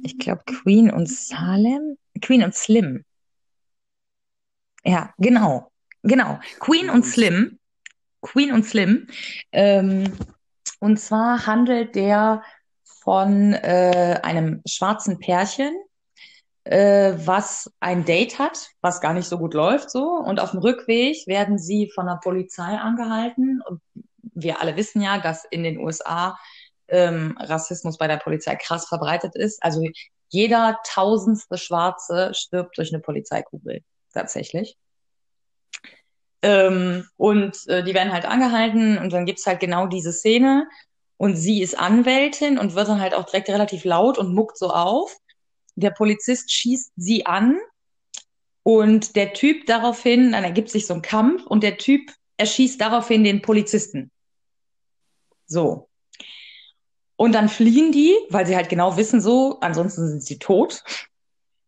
[0.03, 1.97] ich glaube Queen und Salem.
[2.21, 3.03] Queen und Slim.
[4.83, 5.71] Ja, genau.
[6.03, 6.39] Genau.
[6.59, 7.59] Queen und Slim.
[8.21, 9.07] Queen und Slim.
[9.51, 10.13] Ähm,
[10.79, 12.43] und zwar handelt der
[13.03, 15.73] von äh, einem schwarzen Pärchen,
[16.65, 20.09] äh, was ein Date hat, was gar nicht so gut läuft so.
[20.09, 23.61] Und auf dem Rückweg werden sie von der Polizei angehalten.
[23.61, 23.81] Und
[24.21, 26.37] wir alle wissen ja, dass in den USA
[26.89, 29.61] ähm, Rassismus bei der Polizei krass verbreitet ist.
[29.63, 29.83] Also
[30.29, 33.81] jeder tausendste Schwarze stirbt durch eine Polizeikugel,
[34.13, 34.77] tatsächlich.
[36.41, 40.67] Ähm, und äh, die werden halt angehalten und dann gibt's halt genau diese Szene.
[41.17, 44.69] Und sie ist Anwältin und wird dann halt auch direkt relativ laut und muckt so
[44.69, 45.17] auf.
[45.75, 47.59] Der Polizist schießt sie an
[48.63, 53.23] und der Typ daraufhin, dann ergibt sich so ein Kampf und der Typ erschießt daraufhin
[53.23, 54.11] den Polizisten.
[55.47, 55.86] So.
[57.17, 60.83] Und dann fliehen die, weil sie halt genau wissen, so, ansonsten sind sie tot.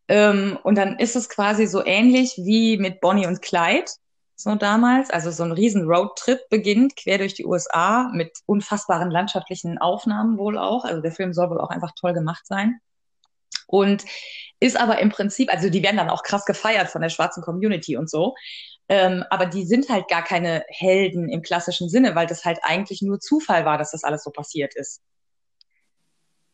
[0.07, 3.91] Ähm, und dann ist es quasi so ähnlich wie mit Bonnie und Clyde,
[4.35, 5.09] so damals.
[5.09, 10.57] Also so ein riesen Roadtrip beginnt quer durch die USA mit unfassbaren landschaftlichen Aufnahmen wohl
[10.57, 10.85] auch.
[10.85, 12.79] Also der Film soll wohl auch einfach toll gemacht sein.
[13.67, 14.05] Und
[14.59, 17.97] ist aber im Prinzip, also die werden dann auch krass gefeiert von der schwarzen Community
[17.97, 18.35] und so.
[18.87, 23.01] Ähm, aber die sind halt gar keine Helden im klassischen Sinne, weil das halt eigentlich
[23.01, 25.01] nur Zufall war, dass das alles so passiert ist.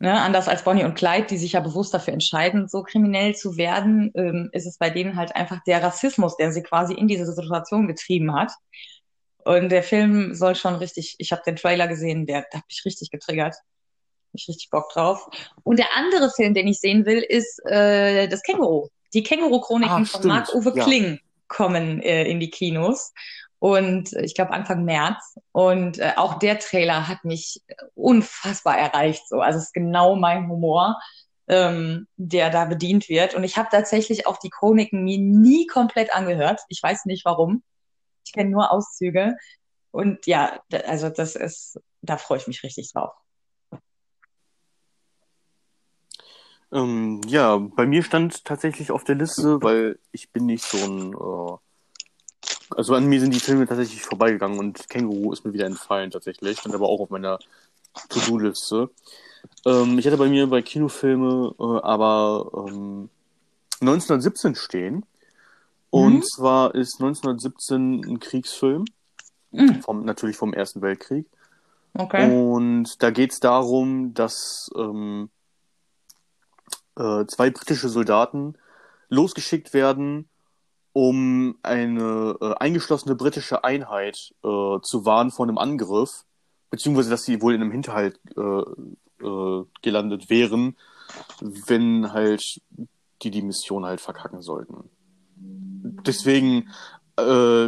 [0.05, 3.57] Ne, anders als Bonnie und Clyde, die sich ja bewusst dafür entscheiden, so kriminell zu
[3.57, 7.25] werden, ähm, ist es bei denen halt einfach der Rassismus, der sie quasi in diese
[7.25, 8.51] Situation getrieben hat.
[9.45, 12.83] Und der Film soll schon richtig, ich habe den Trailer gesehen, der, der hat mich
[12.85, 13.55] richtig getriggert.
[14.33, 15.27] Ich richtig Bock drauf.
[15.63, 18.89] Und der andere Film, den ich sehen will, ist äh, das Känguru.
[19.15, 20.83] Die Känguru-Chroniken Ah, von Marc-Uwe ja.
[20.83, 23.11] Kling kommen äh, in die Kinos.
[23.59, 25.37] Und äh, ich glaube Anfang März.
[25.51, 27.61] Und äh, auch der Trailer hat mich
[27.95, 29.27] unfassbar erreicht.
[29.27, 29.41] So.
[29.41, 30.99] Also es ist genau mein Humor,
[31.47, 33.35] ähm, der da bedient wird.
[33.35, 36.61] Und ich habe tatsächlich auch die Chroniken mir nie komplett angehört.
[36.69, 37.63] Ich weiß nicht warum.
[38.25, 39.35] Ich kenne nur Auszüge.
[39.91, 43.13] Und ja, also das ist, da freue ich mich richtig drauf.
[46.71, 51.13] Ähm, ja, bei mir stand tatsächlich auf der Liste, weil ich bin nicht so ein,
[51.13, 51.57] äh,
[52.69, 56.59] also an mir sind die Filme tatsächlich vorbeigegangen und Känguru ist mir wieder entfallen tatsächlich,
[56.59, 57.39] stand aber auch auf meiner
[58.09, 58.89] To-Do-Liste.
[59.65, 63.09] Ähm, ich hatte bei mir bei Kinofilme äh, aber ähm,
[63.81, 65.05] 1917 stehen.
[65.89, 66.23] Und Mhm.
[66.23, 68.85] zwar ist 1917 ein Kriegsfilm,
[69.51, 69.81] Mhm.
[69.81, 71.25] vom, natürlich vom Ersten Weltkrieg.
[71.93, 72.29] Okay.
[72.29, 75.29] Und da geht es darum, dass ähm,
[76.97, 78.55] äh, zwei britische Soldaten
[79.09, 80.27] losgeschickt werden,
[80.95, 86.23] um eine äh, eingeschlossene britische Einheit äh, zu warnen vor einem Angriff,
[86.69, 90.77] beziehungsweise dass sie wohl in einem Hinterhalt äh, äh, gelandet wären,
[91.41, 92.61] wenn halt
[93.21, 94.89] die die Mission halt verkacken sollten.
[95.35, 96.69] Deswegen
[97.19, 97.65] äh,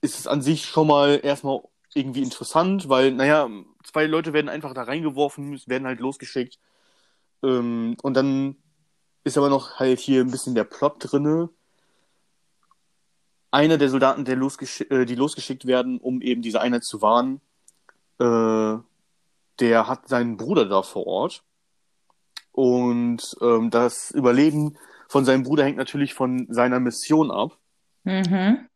[0.00, 1.62] ist es an sich schon mal erstmal
[1.92, 3.48] irgendwie interessant, weil, naja,
[3.82, 6.60] zwei Leute werden einfach da reingeworfen, werden halt losgeschickt.
[7.42, 8.54] Ähm, und dann
[9.24, 11.50] ist aber noch halt hier ein bisschen der Plot drinne.
[13.50, 17.40] Einer der Soldaten, der losgesch äh, die losgeschickt werden, um eben diese Einheit zu warnen,
[18.18, 18.78] äh,
[19.60, 21.42] der hat seinen Bruder da vor Ort.
[22.52, 24.76] Und ähm, das Überleben
[25.08, 27.56] von seinem Bruder hängt natürlich von seiner Mission ab.
[28.04, 28.68] Mhm.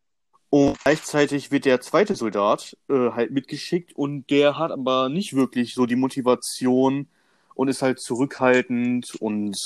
[0.49, 5.73] Und gleichzeitig wird der zweite Soldat äh, halt mitgeschickt und der hat aber nicht wirklich
[5.73, 7.07] so die Motivation
[7.55, 9.57] und ist halt zurückhaltend und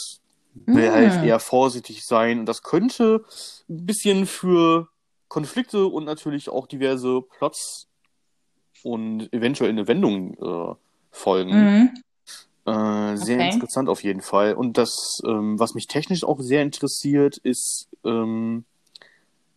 [0.66, 0.94] will Mhm.
[0.94, 2.40] halt eher vorsichtig sein.
[2.40, 3.24] Und das könnte
[3.70, 4.88] ein bisschen für
[5.30, 7.88] Konflikte und natürlich auch diverse Plots
[8.84, 10.76] und eventuell eine Wendung äh,
[11.12, 11.56] folgen.
[11.56, 11.92] Mhm.
[12.66, 13.54] Äh, sehr Okay.
[13.54, 14.54] interessant auf jeden Fall.
[14.54, 18.66] Und das, ähm, was mich technisch auch sehr interessiert, ist, ähm,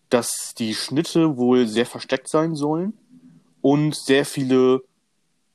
[0.08, 2.92] dass die Schnitte wohl sehr versteckt sein sollen
[3.60, 4.82] und sehr viele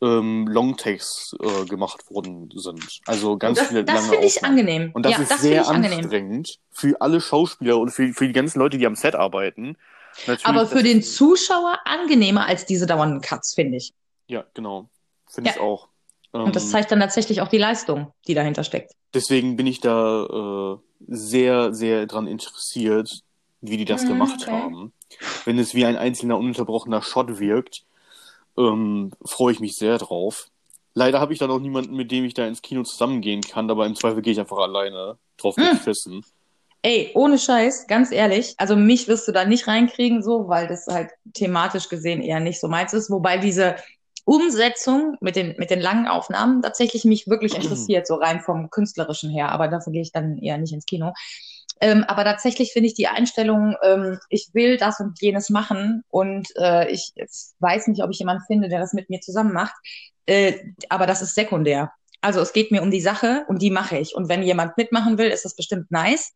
[0.02, 3.02] ähm, Longtakes äh, gemacht worden sind.
[3.06, 4.92] Also ganz das viele das lange finde ich angenehm.
[4.94, 6.00] Und das ja, ist das sehr ich angenehm.
[6.00, 9.78] anstrengend für alle Schauspieler und für, für die ganzen Leute, die am Set arbeiten.
[10.26, 13.94] Natürlich, Aber für den Zuschauer angenehmer als diese dauernden Cuts, finde ich.
[14.28, 14.90] Ja, genau.
[15.28, 15.56] Finde Ja.
[15.56, 15.90] ich auch.
[16.44, 18.94] Und das Ähm, zeigt dann tatsächlich auch die Leistung, die dahinter steckt.
[19.14, 20.26] Deswegen bin ich da
[20.76, 23.24] äh, sehr, sehr dran interessiert,
[23.62, 24.52] wie die das Mhm, gemacht okay.
[24.52, 24.94] haben.
[25.46, 27.86] Wenn es wie ein einzelner ununterbrochener Shot wirkt,
[28.58, 30.50] ähm, freue ich mich sehr drauf.
[30.94, 33.86] Leider habe ich dann auch niemanden, mit dem ich da ins Kino zusammengehen kann, aber
[33.86, 35.64] im Zweifel gehe ich einfach alleine drauf Hm.
[35.70, 36.26] gefressen.
[36.84, 40.88] Ey, ohne Scheiß, ganz ehrlich, also mich wirst du da nicht reinkriegen, so, weil das
[40.88, 43.10] halt thematisch gesehen eher nicht so meins ist.
[43.10, 43.76] Wobei diese
[44.26, 49.32] Umsetzung mit den, mit den langen Aufnahmen tatsächlich mich wirklich interessiert, so rein vom Künstlerischen
[49.32, 49.50] her.
[49.52, 51.14] Aber dafür gehe ich dann eher nicht ins Kino.
[51.80, 56.48] Ähm, aber tatsächlich finde ich die Einstellung, ähm, ich will das und jenes machen und
[56.58, 57.14] äh, ich
[57.60, 59.76] weiß nicht, ob ich jemanden finde, der das mit mir zusammen macht.
[60.26, 60.54] Äh,
[60.90, 61.92] aber das ist sekundär.
[62.22, 64.16] Also es geht mir um die Sache und die mache ich.
[64.16, 66.34] Und wenn jemand mitmachen will, ist das bestimmt nice.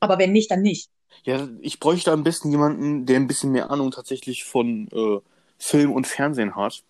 [0.00, 0.90] Aber wenn nicht, dann nicht.
[1.24, 5.20] Ja, ich bräuchte am besten jemanden, der ein bisschen mehr Ahnung tatsächlich von äh,
[5.58, 6.82] Film und Fernsehen hat.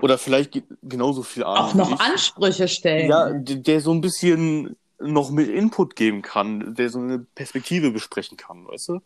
[0.00, 1.70] Oder vielleicht ge- genauso viel Ahnung.
[1.70, 2.00] Auch noch ich.
[2.00, 3.10] Ansprüche stellen.
[3.10, 7.90] Ja, d- der so ein bisschen noch mit Input geben kann, der so eine Perspektive
[7.90, 9.00] besprechen kann, weißt du?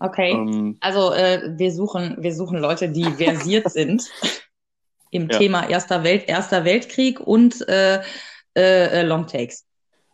[0.00, 0.32] Okay.
[0.32, 4.02] Ähm, Also äh, wir suchen, wir suchen Leute, die versiert sind
[5.10, 5.38] im Ja.
[5.38, 8.02] Thema Erster, Welt, Erster Weltkrieg und äh,
[8.54, 9.64] äh, Longtakes.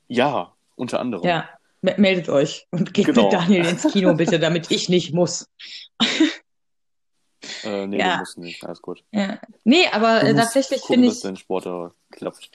[0.09, 1.25] ja, unter anderem.
[1.27, 1.49] Ja,
[1.83, 3.25] meldet euch und geht Genau.
[3.25, 5.49] mit Daniel ins Kino bitte, damit ich nicht muss.
[7.65, 8.15] Äh, nee, Ja.
[8.15, 9.03] du musst nicht, alles gut.
[9.13, 9.39] Ja.
[9.65, 12.51] Nee, aber äh, tatsächlich finde dass ich, dein Sport da klappt.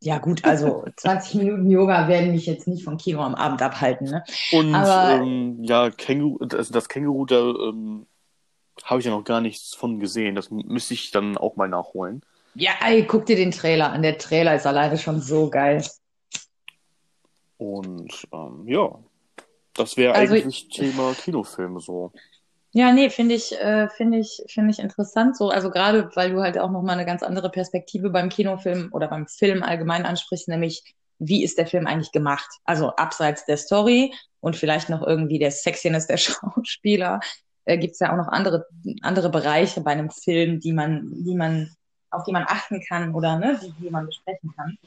[0.00, 4.08] ja gut, also 20 Minuten Yoga werden mich jetzt nicht vom Kino am Abend abhalten,
[4.10, 4.24] ne?
[4.52, 8.06] Und Aber- ähm, ja, Känguru, also das Känguru, da ähm,
[8.84, 10.36] habe ich ja noch gar nichts von gesehen.
[10.36, 12.22] Das müsste ich dann auch mal nachholen.
[12.54, 14.02] Ja, ey, guck dir den Trailer an.
[14.02, 15.84] Der Trailer ist alleine schon so geil.
[17.58, 18.98] Und ähm, ja,
[19.74, 22.12] das wäre Also- eigentlich Thema Kinofilme so.
[22.72, 25.48] Ja, nee, finde ich, äh, finde ich, finde ich interessant so.
[25.48, 29.26] Also gerade, weil du halt auch nochmal eine ganz andere Perspektive beim Kinofilm oder beim
[29.26, 30.84] Film allgemein ansprichst, nämlich
[31.18, 32.48] wie ist der Film eigentlich gemacht?
[32.64, 37.20] Also abseits der Story und vielleicht noch irgendwie der Sexiness der Schauspieler,
[37.64, 38.66] äh, gibt's ja auch noch andere,
[39.02, 41.74] andere Bereiche bei einem Film, die man, die man,
[42.10, 44.78] auf die man achten kann oder ne, die, die man besprechen kann.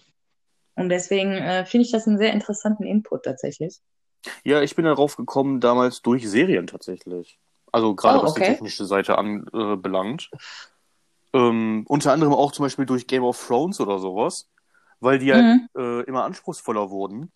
[0.76, 3.80] Und deswegen äh, finde ich das einen sehr interessanten Input tatsächlich.
[4.44, 7.40] Ja, ich bin darauf gekommen, damals durch Serien tatsächlich.
[7.72, 8.54] Also gerade Oh, was die okay.
[8.54, 10.30] technische Seite anbelangt.
[11.34, 14.50] Ähm, unter anderem auch zum Beispiel durch Game of Thrones oder sowas,
[15.00, 15.68] weil die Mhm.
[15.78, 17.32] äh, immer anspruchsvoller wurden.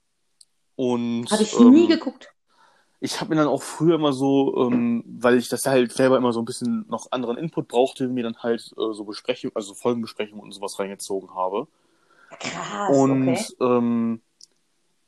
[0.76, 2.34] Und Habe ich ähm, nie geguckt.
[3.00, 6.34] ich habe mir dann auch früher immer so, ähm, weil ich das halt selber immer
[6.34, 10.44] so ein bisschen noch anderen Input brauchte, mir dann halt äh, so Besprechungen, also Folgenbesprechungen
[10.44, 11.68] und sowas reingezogen habe.
[12.40, 13.46] Krass, Und okay.
[13.62, 14.22] ähm,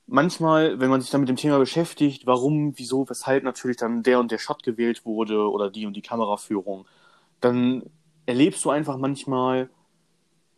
[0.08, 4.20] manchmal, wenn man sich dann mit dem Thema beschäftigt, warum, wieso, weshalb natürlich dann der
[4.20, 6.86] und der Shot gewählt wurde oder die und die Kameraführung,
[7.42, 7.84] dann
[8.26, 9.70] erlebst du einfach manchmal,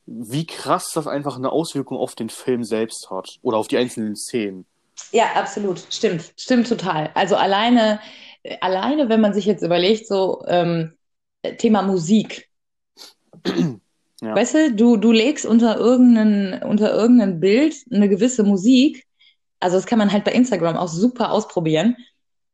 [0.06, 4.16] wie krass das einfach eine Auswirkung auf den Film selbst hat oder auf die einzelnen
[4.16, 4.66] Szenen.
[5.12, 5.82] Ja, absolut.
[5.90, 6.34] Stimmt.
[6.36, 7.12] Stimmt total.
[7.14, 8.00] Also alleine,
[8.62, 10.94] alleine, wenn man sich jetzt überlegt, so ähm,
[11.58, 12.50] Thema Musik.
[14.22, 14.36] Ja.
[14.36, 19.06] Weißt du, du, du legst unter irgendein, unter irgendein Bild eine gewisse Musik.
[19.60, 21.96] Also das kann man halt bei Instagram auch super ausprobieren.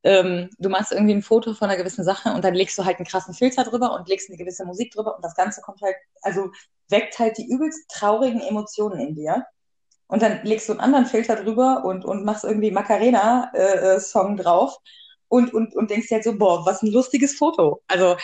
[0.04, 2.98] Ähm, du machst irgendwie ein Foto von einer gewissen Sache und dann legst du halt
[2.98, 5.96] einen krassen Filter drüber und legst eine gewisse Musik drüber und das Ganze kommt halt,
[6.22, 6.52] also
[6.90, 9.46] weckt halt die übelst traurigen Emotionen in dir.
[10.08, 14.78] Und dann legst du einen anderen Filter drüber und, und machst irgendwie Macarena-Song drauf
[15.28, 17.82] und, und, und denkst dir halt so, boah, was ein lustiges Foto.
[17.88, 18.16] Also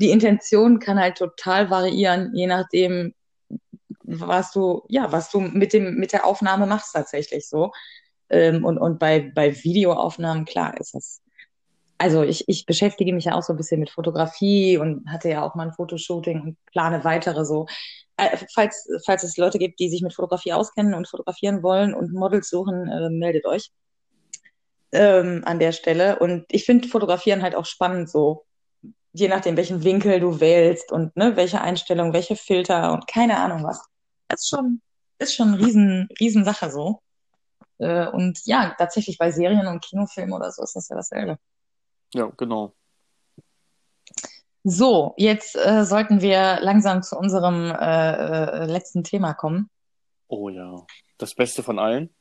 [0.00, 3.14] die Intention kann halt total variieren, je nachdem,
[4.02, 7.72] was du, ja, was du mit dem, mit der Aufnahme machst tatsächlich so.
[8.28, 11.20] Ähm, und, und bei, bei Videoaufnahmen, klar, ist das.
[11.98, 15.42] Also ich, ich beschäftige mich ja auch so ein bisschen mit Fotografie und hatte ja
[15.42, 17.66] auch mal ein Fotoshooting und plane weitere so.
[18.16, 22.12] Äh, falls, falls es Leute gibt, die sich mit Fotografie auskennen und fotografieren wollen und
[22.12, 23.70] Models suchen, äh, meldet euch
[24.92, 26.18] ähm, an der Stelle.
[26.18, 28.44] Und ich finde Fotografieren halt auch spannend so,
[29.12, 33.64] je nachdem, welchen Winkel du wählst und ne, welche Einstellung, welche Filter und keine Ahnung
[33.64, 33.84] was.
[34.28, 34.80] Das ist schon,
[35.18, 37.00] ist schon eine riesen, riesen Sache so.
[37.78, 41.38] Äh, und ja, tatsächlich bei Serien und Kinofilmen oder so ist das ja dasselbe.
[42.14, 42.74] Ja, genau.
[44.62, 49.70] So, jetzt äh, sollten wir langsam zu unserem äh, äh, letzten Thema kommen.
[50.28, 50.84] Oh ja.
[51.16, 52.14] Das Beste von allen.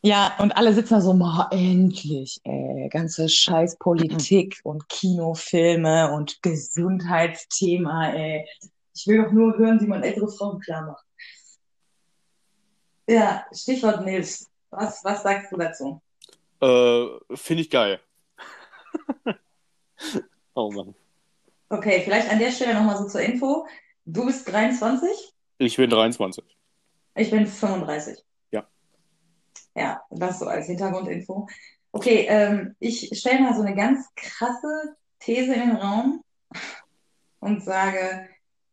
[0.00, 6.40] Ja, und alle sitzen da so, ma, endlich, ey, ganze Scheiß Politik und Kinofilme und
[6.42, 8.46] Gesundheitsthema, ey.
[8.94, 11.04] Ich will doch nur hören, wie man ältere Frauen klar macht.
[13.08, 14.48] Ja, Stichwort Nils.
[14.70, 16.00] Was, was sagst du dazu?
[16.60, 18.00] Äh, Finde ich geil.
[20.54, 20.94] oh Mann.
[21.70, 23.66] Okay, vielleicht an der Stelle nochmal so zur Info.
[24.04, 25.10] Du bist 23,
[25.58, 26.44] Ich bin 23.
[27.16, 28.24] ich bin 35.
[29.78, 30.02] Ja.
[30.10, 31.48] Das so als Hintergrundinfo.
[31.92, 36.22] Okay, ähm, ich stelle mal so eine ganz krasse These in den Raum
[37.40, 38.28] und sage,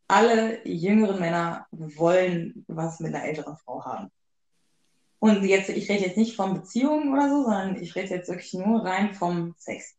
[0.07, 4.11] alle jüngeren Männer wollen was mit einer älteren Frau haben.
[5.19, 8.53] Und jetzt, ich rede jetzt nicht von Beziehungen oder so, sondern ich rede jetzt wirklich
[8.53, 9.95] nur rein vom Sex.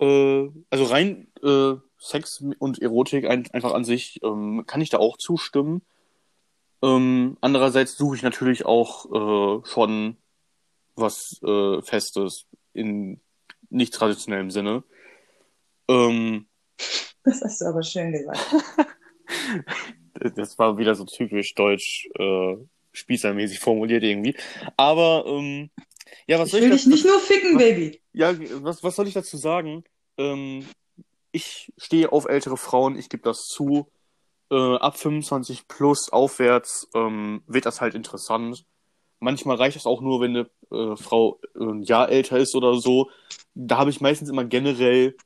[0.00, 4.98] Äh, also rein äh, Sex und Erotik ein, einfach an sich ähm, kann ich da
[4.98, 5.82] auch zustimmen.
[6.82, 10.16] Ähm, andererseits suche ich natürlich auch äh, schon
[10.96, 13.20] was äh, Festes in
[13.68, 14.82] nicht traditionellem Sinne.
[15.88, 16.46] Ähm,
[17.24, 18.56] das hast du aber schön gesagt.
[20.36, 22.56] das war wieder so typisch deutsch, äh,
[22.92, 24.36] spießermäßig formuliert irgendwie.
[24.76, 25.70] Aber ähm,
[26.26, 28.00] ja, was ich soll will ich dich nicht nur ficken, was, Baby.
[28.12, 29.84] Ja, was, was soll ich dazu sagen?
[30.18, 30.66] Ähm,
[31.32, 33.86] ich stehe auf ältere Frauen, ich gebe das zu.
[34.50, 38.64] Äh, ab 25 plus aufwärts ähm, wird das halt interessant.
[39.20, 42.74] Manchmal reicht es auch nur, wenn eine äh, Frau äh, ein Jahr älter ist oder
[42.74, 43.10] so.
[43.54, 45.16] Da habe ich meistens immer generell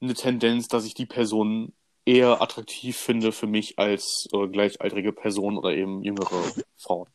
[0.00, 1.72] eine Tendenz, dass ich die Person
[2.04, 6.42] eher attraktiv finde für mich als äh, gleichaltrige Personen oder eben jüngere
[6.78, 7.08] Frauen.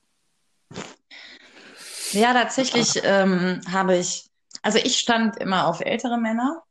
[2.11, 4.29] Ja, tatsächlich ähm, habe ich,
[4.61, 6.63] also ich stand immer auf ältere Männer,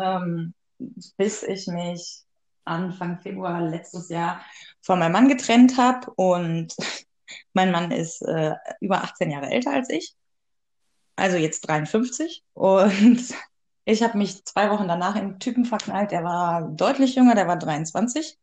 [0.00, 0.54] ähm,
[1.18, 2.24] bis ich mich
[2.68, 4.40] Anfang Februar letztes Jahr
[4.80, 6.74] von meinem Mann getrennt habe und
[7.52, 10.14] mein Mann ist äh, über 18 Jahre älter als ich,
[11.16, 13.34] also jetzt 53 und
[13.84, 17.58] ich habe mich zwei Wochen danach in Typen verknallt, der war deutlich jünger, der war
[17.58, 18.38] 23.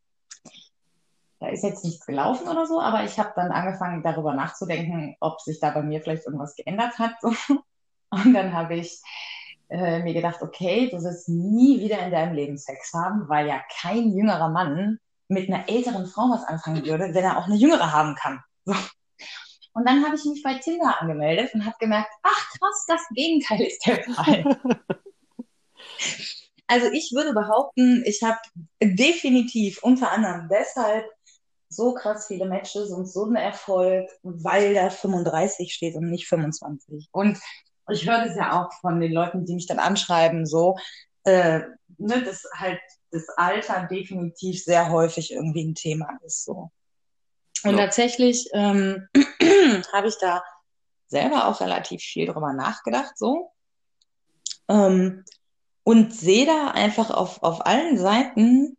[1.40, 5.42] Da ist jetzt nichts gelaufen oder so, aber ich habe dann angefangen, darüber nachzudenken, ob
[5.42, 7.14] sich da bei mir vielleicht irgendwas geändert hat.
[8.10, 9.02] Und dann habe ich
[9.70, 13.62] äh, mir gedacht, okay, du wirst nie wieder in deinem Leben Sex haben, weil ja
[13.82, 17.92] kein jüngerer Mann mit einer älteren Frau was anfangen würde, wenn er auch eine jüngere
[17.92, 18.42] haben kann.
[18.66, 18.74] So.
[19.74, 23.62] Und dann habe ich mich bei Tinder angemeldet und habe gemerkt, ach krass, das Gegenteil
[23.62, 24.58] ist der Fall.
[26.68, 28.40] also ich würde behaupten, ich habe
[28.82, 31.06] definitiv unter anderem deshalb
[31.68, 37.10] so krass viele Matches und so einen Erfolg, weil da 35 steht und nicht 25.
[37.12, 37.38] Und
[37.90, 40.78] ich höre das ja auch von den Leuten, die mich dann anschreiben, so,
[41.24, 41.62] äh,
[41.98, 42.80] ne, dass halt
[43.12, 46.46] das Alter definitiv sehr häufig irgendwie ein Thema ist.
[46.46, 46.72] So.
[47.64, 47.86] Und ja.
[47.86, 49.08] tatsächlich ähm,
[49.94, 50.44] habe ich da
[51.08, 53.52] selber auch relativ viel drüber nachgedacht, so.
[54.68, 55.24] Ähm,
[55.84, 58.78] und sehe da einfach auf, auf allen Seiten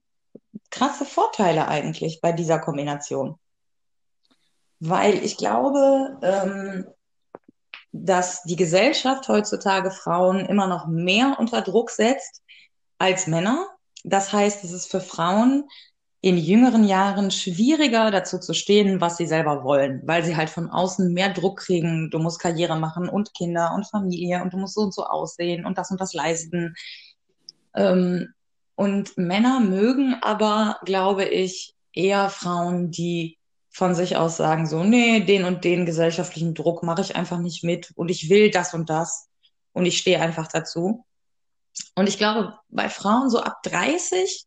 [0.70, 3.38] krasse Vorteile eigentlich bei dieser Kombination.
[4.80, 6.86] Weil ich glaube, ähm,
[8.04, 12.42] dass die Gesellschaft heutzutage Frauen immer noch mehr unter Druck setzt
[12.98, 13.66] als Männer.
[14.04, 15.64] Das heißt, es ist für Frauen
[16.20, 20.70] in jüngeren Jahren schwieriger dazu zu stehen, was sie selber wollen, weil sie halt von
[20.70, 22.10] außen mehr Druck kriegen.
[22.10, 25.64] Du musst Karriere machen und Kinder und Familie und du musst so und so aussehen
[25.64, 26.74] und das und das leisten.
[27.74, 28.34] Ähm,
[28.74, 33.38] und Männer mögen aber, glaube ich, eher Frauen, die
[33.76, 37.62] von sich aus sagen, so, nee, den und den gesellschaftlichen Druck mache ich einfach nicht
[37.62, 39.28] mit und ich will das und das
[39.74, 41.04] und ich stehe einfach dazu.
[41.94, 44.46] Und ich glaube, bei Frauen so ab 30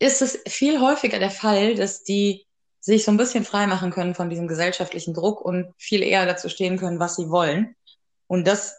[0.00, 2.44] ist es viel häufiger der Fall, dass die
[2.80, 6.48] sich so ein bisschen frei machen können von diesem gesellschaftlichen Druck und viel eher dazu
[6.48, 7.76] stehen können, was sie wollen.
[8.26, 8.76] Und das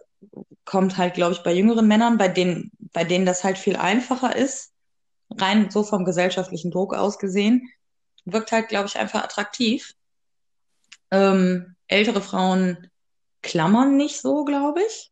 [0.65, 4.35] kommt halt, glaube ich, bei jüngeren Männern, bei denen, bei denen das halt viel einfacher
[4.35, 4.73] ist,
[5.29, 7.69] rein so vom gesellschaftlichen Druck aus gesehen,
[8.25, 9.93] wirkt halt, glaube ich, einfach attraktiv.
[11.11, 12.89] Ähm, ältere Frauen
[13.41, 15.11] klammern nicht so, glaube ich.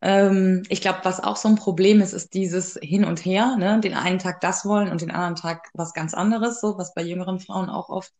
[0.00, 3.80] Ähm, ich glaube, was auch so ein Problem ist, ist dieses Hin und Her, ne?
[3.80, 7.02] Den einen Tag das wollen und den anderen Tag was ganz anderes, so was bei
[7.02, 8.12] jüngeren Frauen auch oft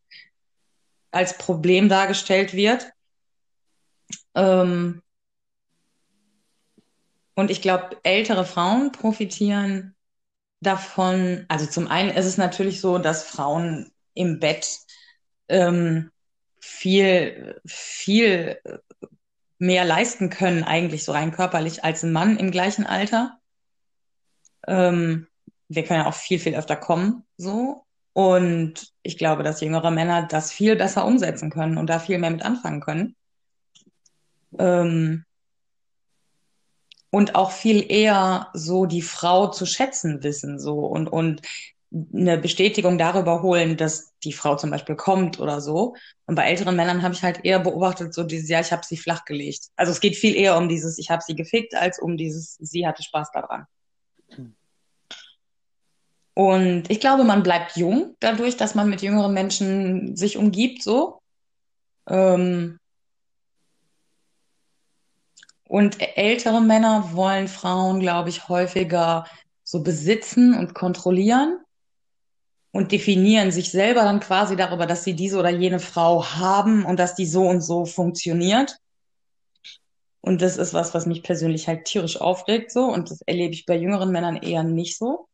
[1.11, 2.91] als Problem dargestellt wird.
[4.35, 5.03] Ähm,
[7.35, 9.96] und ich glaube, ältere Frauen profitieren
[10.61, 11.45] davon.
[11.49, 14.81] Also zum einen ist es natürlich so, dass Frauen im Bett
[15.49, 16.11] ähm,
[16.61, 18.61] viel, viel
[19.59, 23.39] mehr leisten können, eigentlich so rein körperlich, als ein Mann im gleichen Alter.
[24.67, 25.29] Ähm,
[25.69, 27.85] wir können ja auch viel, viel öfter kommen, so.
[28.13, 32.31] Und ich glaube, dass jüngere Männer das viel besser umsetzen können und da viel mehr
[32.31, 33.15] mit anfangen können.
[34.59, 35.26] Ähm,
[37.11, 41.43] und auch viel eher so die Frau zu schätzen wissen, so und, und
[42.13, 45.95] eine Bestätigung darüber holen, dass die Frau zum Beispiel kommt oder so.
[46.27, 48.97] Und bei älteren Männern habe ich halt eher beobachtet, so dieses, ja, ich habe sie
[48.97, 49.69] flachgelegt.
[49.77, 52.87] Also es geht viel eher um dieses, ich habe sie gefickt, als um dieses, sie
[52.87, 53.67] hatte Spaß daran.
[56.35, 61.21] Und ich glaube, man bleibt jung dadurch, dass man mit jüngeren Menschen sich umgibt, so.
[62.09, 62.79] Ähm,
[65.69, 69.27] Und ältere Männer wollen Frauen, glaube ich, häufiger
[69.65, 71.59] so besitzen und kontrollieren
[72.71, 76.99] und definieren sich selber dann quasi darüber, dass sie diese oder jene Frau haben und
[76.99, 78.79] dass die so und so funktioniert.
[80.21, 82.85] Und das ist was, was mich persönlich halt tierisch aufregt, so.
[82.85, 85.29] Und das erlebe ich bei jüngeren Männern eher nicht so.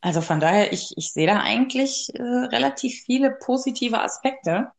[0.00, 4.70] Also von daher, ich, ich sehe da eigentlich äh, relativ viele positive Aspekte.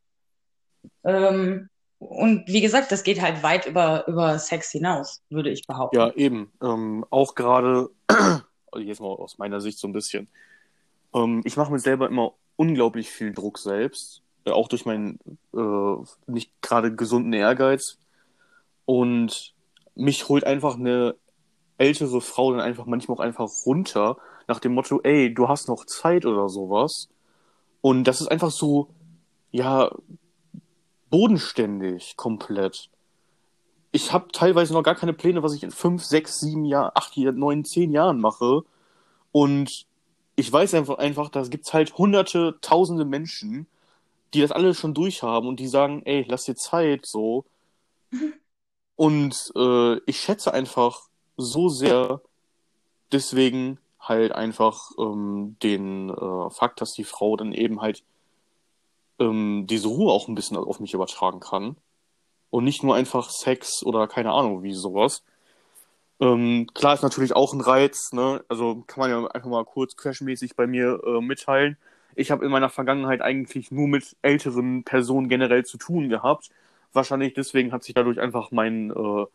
[1.04, 1.70] Ähm,
[2.00, 5.98] und wie gesagt, das geht halt weit über, über Sex hinaus, würde ich behaupten.
[5.98, 6.52] Ja, eben.
[6.64, 10.30] Ähm, auch gerade, also jetzt mal aus meiner Sicht so ein bisschen.
[11.14, 15.20] Ähm, ich mache mir selber immer unglaublich viel Druck selbst, äh, auch durch meinen
[15.54, 17.98] äh, nicht gerade gesunden Ehrgeiz.
[18.86, 19.54] Und
[19.96, 21.16] mich holt einfach eine
[21.78, 25.86] ältere Frau dann einfach manchmal auch einfach runter, nach dem Motto, ey, du hast noch
[25.86, 27.10] Zeit oder sowas.
[27.82, 28.90] Und das ist einfach so,
[29.52, 29.92] ja,
[31.10, 32.90] bodenständig komplett.
[33.92, 37.18] Ich habe teilweise noch gar keine Pläne, was ich in fünf, sechs, sieben Jahren, acht,
[37.18, 38.64] neun, zehn Jahren mache.
[39.32, 39.88] Und
[40.36, 43.68] ich weiß einfach, einfach, da gibt's halt hunderte, tausende Menschen,
[44.34, 47.46] die das alle schon durchhaben und die sagen, ey, lass dir Zeit, so.
[48.96, 51.08] Und äh, ich schätze einfach
[51.38, 52.22] so sehr
[53.12, 58.04] deswegen halt einfach ähm, den äh, Fakt, dass die Frau dann eben halt
[59.20, 61.78] ähm, diese Ruhe auch ein bisschen auf mich übertragen kann.
[62.50, 65.24] Und nicht nur einfach Sex oder keine Ahnung wie sowas.
[66.20, 68.44] Ähm, klar ist natürlich auch ein Reiz, ne?
[68.50, 71.78] Also kann man ja einfach mal kurz crashmäßig bei mir äh, mitteilen.
[72.16, 76.50] Ich habe in meiner Vergangenheit eigentlich nur mit älteren Personen generell zu tun gehabt.
[76.94, 79.26] Wahrscheinlich deswegen hat sich dadurch einfach mein äh,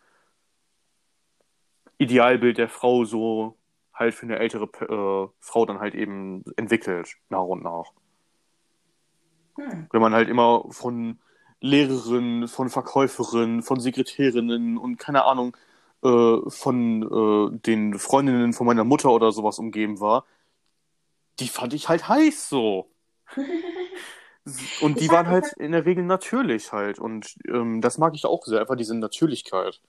[1.98, 3.56] Idealbild der Frau so
[3.94, 7.92] halt für eine ältere äh, Frau dann halt eben entwickelt, nach und nach.
[9.56, 9.86] Hm.
[9.90, 11.18] Wenn man halt immer von
[11.60, 15.56] Lehrerinnen, von Verkäuferinnen, von Sekretärinnen und keine Ahnung,
[16.02, 20.26] äh, von äh, den Freundinnen von meiner Mutter oder sowas umgeben war,
[21.40, 22.90] die fand ich halt heiß so.
[24.82, 26.98] Und die waren halt in der Regel natürlich halt.
[26.98, 29.80] Und ähm, das mag ich auch sehr, einfach diese Natürlichkeit.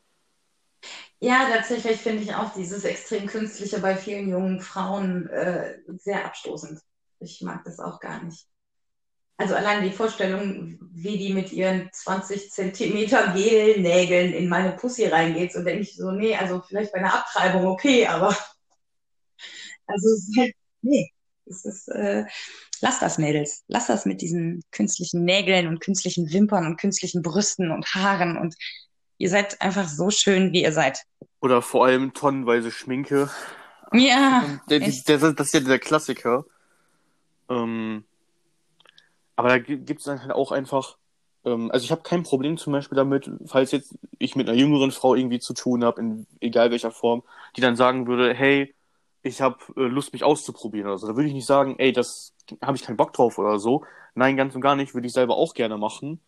[1.20, 6.80] Ja, tatsächlich finde ich auch dieses extrem künstliche bei vielen jungen Frauen äh, sehr abstoßend.
[7.20, 8.48] Ich mag das auch gar nicht.
[9.38, 15.52] Also allein die Vorstellung, wie die mit ihren 20 Zentimeter Gelnägeln in meine Pussy reingeht,
[15.52, 18.30] so denke ich so, nee, also vielleicht bei einer Abtreibung okay, aber
[19.88, 21.12] also es ist halt, nee,
[21.46, 22.26] es ist, äh,
[22.80, 27.72] lass das, Mädels, lass das mit diesen künstlichen Nägeln und künstlichen Wimpern und künstlichen Brüsten
[27.72, 28.56] und Haaren und
[29.18, 31.00] Ihr seid einfach so schön, wie ihr seid.
[31.40, 33.30] Oder vor allem tonnenweise Schminke.
[33.94, 34.60] Ja.
[34.70, 36.46] Der, der, der, das ist ja der Klassiker.
[37.50, 38.04] Ähm,
[39.36, 40.98] aber da gibt es dann halt auch einfach,
[41.44, 44.92] ähm, also ich habe kein Problem zum Beispiel damit, falls jetzt ich mit einer jüngeren
[44.92, 47.24] Frau irgendwie zu tun habe, in egal welcher Form,
[47.56, 48.74] die dann sagen würde, hey,
[49.24, 51.08] ich habe äh, Lust, mich auszuprobieren oder so.
[51.08, 53.84] Da würde ich nicht sagen, ey, das habe ich keinen Bock drauf oder so.
[54.14, 56.20] Nein, ganz und gar nicht, würde ich selber auch gerne machen.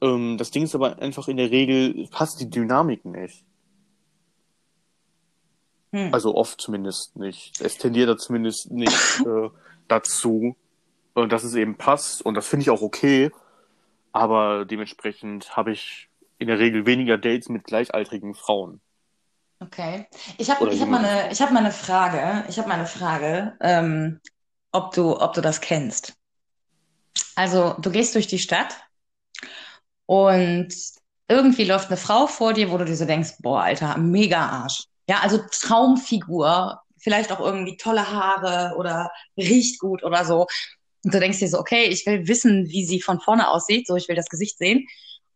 [0.00, 3.44] Ähm, das Ding ist aber einfach in der Regel passt die Dynamik nicht.
[5.92, 6.14] Hm.
[6.14, 7.60] Also oft zumindest nicht.
[7.60, 9.50] Es tendiert da zumindest nicht äh,
[9.88, 10.56] dazu,
[11.14, 13.30] äh, dass es eben passt und das finde ich auch okay.
[14.12, 16.08] Aber dementsprechend habe ich
[16.38, 18.80] in der Regel weniger Dates mit gleichaltrigen Frauen.
[19.60, 20.06] Okay.
[20.38, 22.44] Ich habe ich hab mal, eine, ich hab mal eine Frage.
[22.48, 24.20] Ich habe mal eine Frage, ähm,
[24.72, 26.14] ob, du, ob du das kennst.
[27.36, 28.74] Also, du gehst durch die Stadt
[30.06, 30.74] und
[31.28, 34.84] irgendwie läuft eine Frau vor dir, wo du dir so denkst, boah, Alter, mega Arsch.
[35.08, 40.46] Ja, also Traumfigur, vielleicht auch irgendwie tolle Haare oder riecht gut oder so.
[41.04, 43.96] Und du denkst dir so, okay, ich will wissen, wie sie von vorne aussieht, so
[43.96, 44.86] ich will das Gesicht sehen.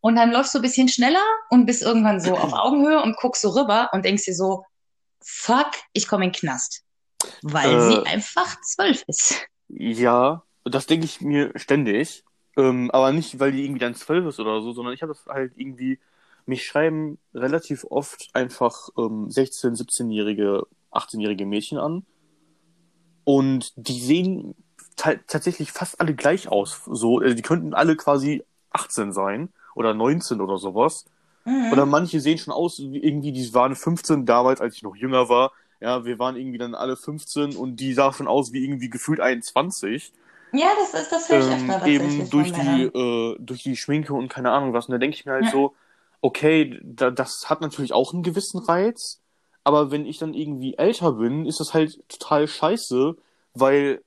[0.00, 3.42] Und dann läufst du ein bisschen schneller und bist irgendwann so auf Augenhöhe und guckst
[3.42, 4.64] so rüber und denkst dir so,
[5.20, 6.82] fuck, ich komme in den Knast.
[7.42, 9.46] Weil äh, sie einfach zwölf ist.
[9.68, 12.24] Ja, das denke ich mir ständig.
[12.56, 15.26] Ähm, aber nicht, weil die irgendwie dann zwölf ist oder so, sondern ich habe das
[15.26, 15.98] halt irgendwie,
[16.46, 22.06] mich schreiben relativ oft einfach ähm, 16-, 17-jährige, 18-jährige Mädchen an.
[23.24, 24.54] Und die sehen
[24.96, 26.82] tatsächlich fast alle gleich aus.
[26.86, 31.04] So, also die könnten alle quasi 18 sein oder 19 oder sowas.
[31.44, 31.72] Mhm.
[31.72, 35.28] Oder manche sehen schon aus, wie irgendwie, die waren 15 damals, als ich noch jünger
[35.28, 35.52] war.
[35.80, 39.20] Ja, wir waren irgendwie dann alle 15 und die sah schon aus wie irgendwie gefühlt
[39.20, 40.12] 21.
[40.52, 44.14] Ja, das ist das höre ich ähm, öfter Eben durch die, äh, durch die Schminke
[44.14, 44.86] und keine Ahnung was.
[44.86, 45.50] Und da denke ich mir halt ja.
[45.50, 45.74] so,
[46.20, 49.20] okay, da, das hat natürlich auch einen gewissen Reiz,
[49.64, 53.16] aber wenn ich dann irgendwie älter bin, ist das halt total scheiße,
[53.52, 54.02] weil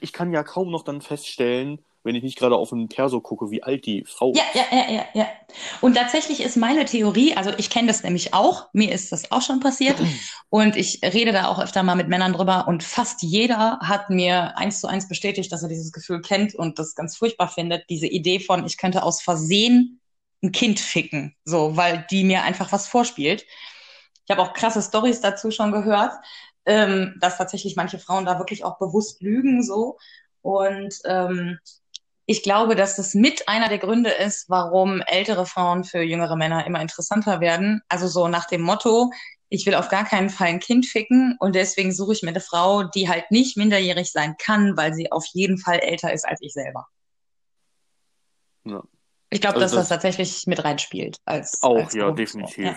[0.00, 3.50] ich kann ja kaum noch dann feststellen, wenn ich nicht gerade auf einen Perso gucke,
[3.50, 5.26] wie alt die Frau Ja, ja, ja, ja, ja.
[5.80, 9.42] Und tatsächlich ist meine Theorie, also ich kenne das nämlich auch, mir ist das auch
[9.42, 9.96] schon passiert
[10.48, 14.56] und ich rede da auch öfter mal mit Männern drüber und fast jeder hat mir
[14.56, 18.06] eins zu eins bestätigt, dass er dieses Gefühl kennt und das ganz furchtbar findet, diese
[18.06, 20.00] Idee von, ich könnte aus Versehen
[20.42, 23.44] ein Kind ficken, so, weil die mir einfach was vorspielt.
[24.24, 26.12] Ich habe auch krasse Stories dazu schon gehört,
[26.66, 29.98] ähm, dass tatsächlich manche Frauen da wirklich auch bewusst lügen, so.
[30.42, 31.58] Und ähm,
[32.26, 36.66] ich glaube, dass das mit einer der Gründe ist, warum ältere Frauen für jüngere Männer
[36.66, 37.82] immer interessanter werden.
[37.88, 39.12] Also so nach dem Motto,
[39.48, 42.40] ich will auf gar keinen Fall ein Kind ficken und deswegen suche ich mir eine
[42.40, 46.40] Frau, die halt nicht minderjährig sein kann, weil sie auf jeden Fall älter ist als
[46.42, 46.88] ich selber.
[48.64, 48.82] Ja.
[49.30, 51.18] Ich glaube, Also dass das, das- tatsächlich mit reinspielt.
[51.24, 52.64] Als, Auch, als ja, definitiv.
[52.64, 52.76] Ja.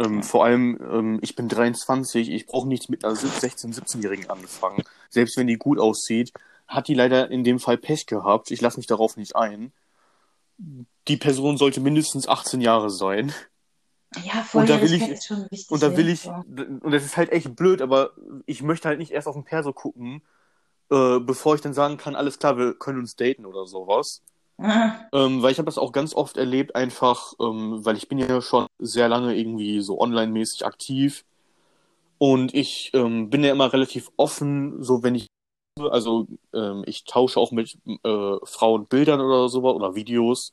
[0.00, 4.82] Ähm, vor allem, ähm, ich bin 23, ich brauche nicht mit einer 16-, 17-Jährigen anfangen.
[5.10, 6.32] Selbst wenn die gut aussieht,
[6.66, 8.50] hat die leider in dem Fall Pech gehabt.
[8.50, 9.72] Ich lasse mich darauf nicht ein.
[11.08, 13.32] Die Person sollte mindestens 18 Jahre sein.
[14.24, 15.70] Ja, Und da will ich- ist schon wichtig.
[15.70, 16.12] Und da will ja.
[16.12, 18.10] ich, und das ist halt echt blöd, aber
[18.46, 20.22] ich möchte halt nicht erst auf den Perso gucken,
[20.90, 24.22] äh, bevor ich dann sagen kann, alles klar, wir können uns daten oder sowas.
[25.12, 28.42] Ähm, weil ich habe das auch ganz oft erlebt, einfach, ähm, weil ich bin ja
[28.42, 31.24] schon sehr lange irgendwie so online-mäßig aktiv.
[32.18, 35.26] Und ich ähm, bin ja immer relativ offen, so wenn ich,
[35.78, 40.50] also ähm, ich tausche auch mit äh, Frauen Bildern oder sowas oder Videos.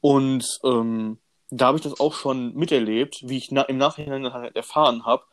[0.00, 1.18] Und ähm,
[1.50, 5.24] da habe ich das auch schon miterlebt, wie ich na im Nachhinein halt erfahren habe,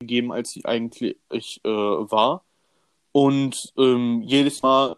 [0.00, 1.16] gegeben, als sie eigentlich
[1.64, 2.44] äh, war.
[3.12, 4.96] Und ähm, jedes Mal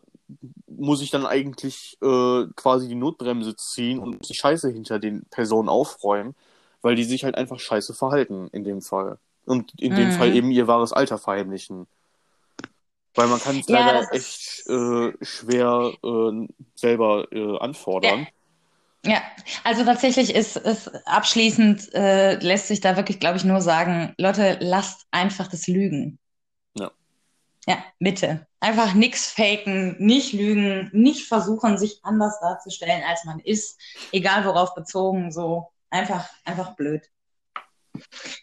[0.82, 5.68] muss ich dann eigentlich äh, quasi die Notbremse ziehen und die Scheiße hinter den Personen
[5.68, 6.34] aufräumen,
[6.82, 9.18] weil die sich halt einfach scheiße verhalten in dem Fall.
[9.46, 10.12] Und in dem Mhm.
[10.12, 11.86] Fall eben ihr wahres Alter verheimlichen.
[13.14, 18.28] Weil man kann es Ja, leider echt äh, schwer äh, selber äh, anfordern.
[19.04, 19.20] Ja,
[19.64, 24.58] also tatsächlich ist es abschließend, äh, lässt sich da wirklich, glaube ich, nur sagen, Leute,
[24.60, 26.18] lasst einfach das Lügen.
[26.74, 26.92] Ja.
[27.66, 28.46] Ja, bitte.
[28.62, 33.76] Einfach nix faken, nicht lügen, nicht versuchen, sich anders darzustellen, als man ist.
[34.12, 35.66] Egal worauf bezogen, so.
[35.90, 37.02] Einfach, einfach blöd.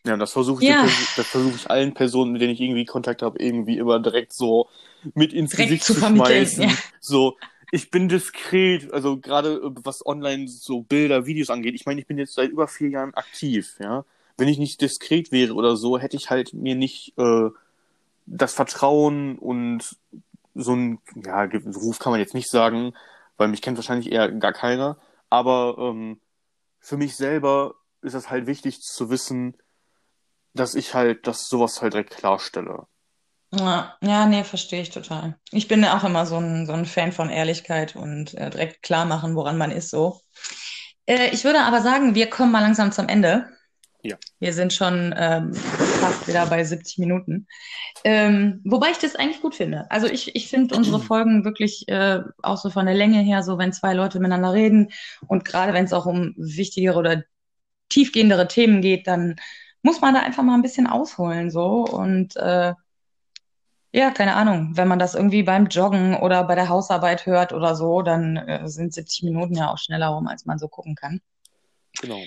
[0.06, 0.84] Ja, das versuche ich, Ja.
[0.84, 4.68] das versuche ich allen Personen, mit denen ich irgendwie Kontakt habe, irgendwie immer direkt so
[5.16, 6.64] mit ins Direkt Gesicht zu zu schmeißen.
[6.64, 6.70] ja.
[7.00, 7.38] So,
[7.72, 11.76] ich bin diskret, also gerade äh, was online so Bilder, Videos angeht.
[11.76, 14.04] Ich meine, ich bin jetzt seit über vier Jahren aktiv, ja.
[14.38, 17.50] Wenn ich nicht diskret wäre oder so, hätte ich halt mir nicht äh,
[18.30, 19.98] das Vertrauen und
[20.54, 22.94] so ein, ja, Ruf kann man jetzt nicht sagen,
[23.38, 24.98] weil mich kennt wahrscheinlich eher gar keiner.
[25.30, 26.22] Aber ähm,
[26.80, 29.58] für mich selber ist es halt wichtig zu wissen,
[30.54, 32.88] dass ich halt, dass sowas halt direkt klarstelle.
[33.52, 35.38] Ja, ja, nee, verstehe ich total.
[35.52, 38.84] Ich bin ja auch immer so ein, so ein Fan von Ehrlichkeit und äh, direkt
[38.84, 40.22] klar machen, woran man ist, so.
[41.08, 43.50] Äh, ich würde aber sagen, wir kommen mal langsam zum Ende.
[44.02, 44.18] Ja.
[44.40, 47.48] Wir sind schon ähm, fast wieder bei 70 Minuten.
[48.06, 49.92] Ähm, wobei ich das eigentlich gut finde.
[49.92, 53.58] Also ich, ich finde unsere Folgen wirklich äh, auch so von der Länge her, so
[53.58, 54.90] wenn zwei Leute miteinander reden
[55.28, 57.24] und gerade wenn es auch um wichtigere oder
[57.90, 59.36] tiefgehendere Themen geht, dann
[59.82, 62.74] muss man da einfach mal ein bisschen ausholen so und äh,
[63.92, 64.78] ja, keine Ahnung.
[64.78, 68.68] Wenn man das irgendwie beim Joggen oder bei der Hausarbeit hört oder so, dann äh,
[68.68, 71.22] sind 70 Minuten ja auch schneller rum, als man so gucken kann.
[72.00, 72.22] Genau.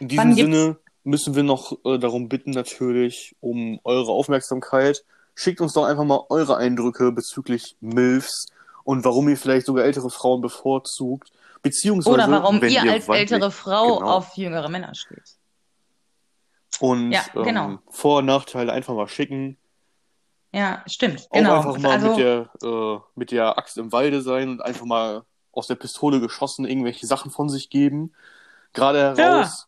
[0.00, 5.04] In diesem Sinne müssen wir noch äh, darum bitten, natürlich, um eure Aufmerksamkeit.
[5.34, 8.46] Schickt uns doch einfach mal eure Eindrücke bezüglich MILFs
[8.84, 11.30] und warum ihr vielleicht sogar ältere Frauen bevorzugt.
[11.62, 14.10] Beziehungsweise, Oder warum ihr ihr als ältere Frau genau.
[14.10, 15.36] auf jüngere Männer steht.
[16.80, 17.64] Und Ja, genau.
[17.64, 19.56] ähm, Vor- und Nachteile einfach mal schicken.
[20.52, 21.26] Ja, stimmt.
[21.30, 21.56] Auch Genau.
[21.56, 25.24] einfach mal Also, mit, der, äh, mit der Axt im Walde sein und einfach mal
[25.52, 28.14] aus der Pistole geschossen irgendwelche Sachen von sich geben.
[28.72, 29.24] Gerade Ja.
[29.24, 29.66] heraus.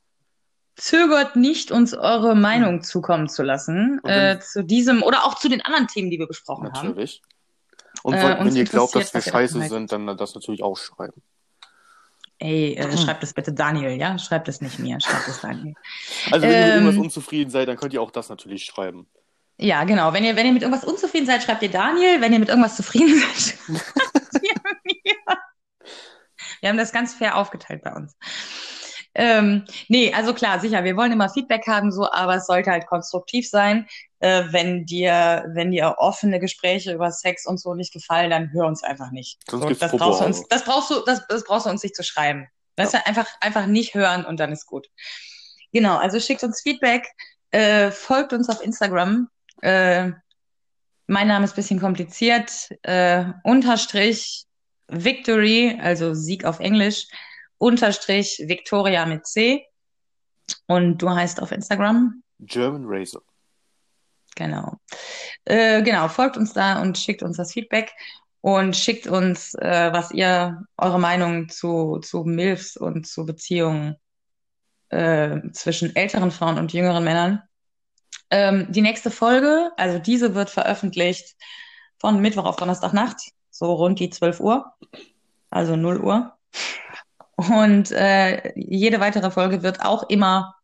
[0.77, 5.61] zögert nicht, uns eure Meinung zukommen zu lassen äh, zu diesem oder auch zu den
[5.63, 6.89] anderen Themen, die wir besprochen haben.
[6.89, 7.21] Natürlich.
[8.03, 11.21] Und Äh, wenn, ihr glaubt, dass wir scheiße sind, dann das natürlich auch schreiben.
[12.39, 14.19] Ey, äh, schreibt es bitte Daniel, ja?
[14.19, 15.75] Schreibt es nicht mir, schreibt es Daniel.
[16.31, 16.75] Also wenn ihr mit Ähm.
[16.85, 19.07] irgendwas unzufrieden seid, dann könnt ihr auch das natürlich schreiben.
[19.59, 20.15] Ja, genau.
[20.15, 22.23] Wenn ihr, wenn ihr mit irgendwas unzufrieden seid, schreibt ihr Daniel.
[22.23, 24.55] Wenn ihr mit irgendwas zufrieden seid, schreibt ihr
[24.85, 25.37] mir.
[26.61, 28.17] Wir haben das ganz fair aufgeteilt bei uns.
[29.15, 32.87] Ähm, nee, also klar, sicher, wir wollen immer Feedback haben, so, aber es sollte halt
[32.87, 33.87] konstruktiv sein.
[34.21, 38.67] Äh, wenn dir, wenn dir offene Gespräche über Sex und so nicht gefallen, dann hör
[38.67, 39.39] uns einfach nicht.
[39.51, 41.97] Sonst So, das brauchst du uns, das brauchst du, das, das brauchst du uns nicht
[41.97, 42.47] zu schreiben.
[42.77, 44.89] Weißt du, einfach, einfach nicht hören und dann ist gut.
[45.73, 47.07] Genau, also schickt uns Feedback,
[47.51, 49.29] äh, folgt uns auf Instagram,
[49.63, 50.11] äh,
[51.11, 52.53] mein Name ist ein bisschen kompliziert.
[52.83, 54.45] Äh, unterstrich
[54.87, 57.09] Victory, also Sieg auf Englisch,
[57.61, 59.67] unterstrich Victoria mit C.
[60.67, 62.23] Und du heißt auf Instagram?
[62.41, 63.23] German Razor.
[64.35, 64.79] Genau.
[65.45, 67.93] Äh, genau, folgt uns da und schickt uns das Feedback
[68.41, 73.97] und schickt uns, äh, was ihr, eure Meinung zu, zu MILFs und zu Beziehungen
[74.89, 77.43] äh, zwischen älteren Frauen und jüngeren Männern.
[78.31, 81.37] Ähm, die nächste Folge, also diese wird veröffentlicht
[81.99, 83.21] von Mittwoch auf Donnerstagnacht,
[83.51, 84.73] so rund die 12 Uhr,
[85.51, 86.33] also 0 Uhr.
[87.49, 90.55] Und äh, jede weitere Folge wird auch immer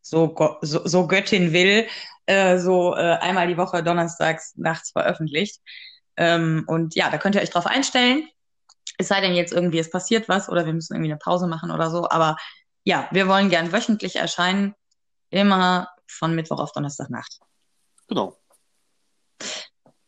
[0.00, 1.88] so, so, so Göttin will,
[2.26, 5.60] äh, so äh, einmal die Woche donnerstags nachts veröffentlicht.
[6.16, 8.28] Ähm, und ja, da könnt ihr euch drauf einstellen.
[8.96, 11.72] Es sei denn jetzt irgendwie, es passiert was oder wir müssen irgendwie eine Pause machen
[11.72, 12.08] oder so.
[12.08, 12.36] Aber
[12.84, 14.74] ja, wir wollen gern wöchentlich erscheinen.
[15.30, 17.40] Immer von Mittwoch auf Donnerstagnacht.
[18.06, 18.36] Genau.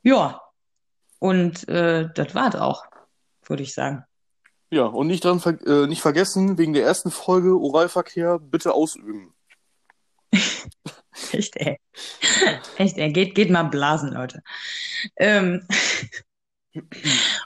[0.02, 0.40] Ja,
[1.18, 2.84] und äh, das war's auch,
[3.44, 4.04] würde ich sagen.
[4.72, 9.34] Ja, und nicht, dran ver äh, nicht vergessen, wegen der ersten Folge Oralverkehr bitte ausüben.
[11.32, 11.78] Echt, ey.
[12.78, 13.12] Echt, ey.
[13.12, 14.42] Geht, geht mal blasen, Leute.
[15.16, 15.66] Ähm.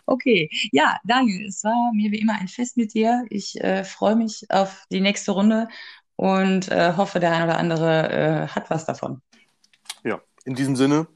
[0.06, 3.24] Okay, ja, Daniel, es war mir wie immer ein Fest mit dir.
[3.28, 5.66] Ich äh, freue mich auf die nächste Runde
[6.14, 9.22] und äh, hoffe, der ein oder andere äh, hat was davon.
[10.04, 11.08] Ja, in diesem Sinne,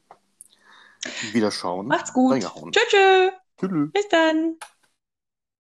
[1.31, 1.87] wieder schauen.
[1.87, 2.41] Macht's gut.
[2.41, 3.32] Tschüss.
[3.61, 3.93] Tschüss.
[3.93, 4.57] Bis dann.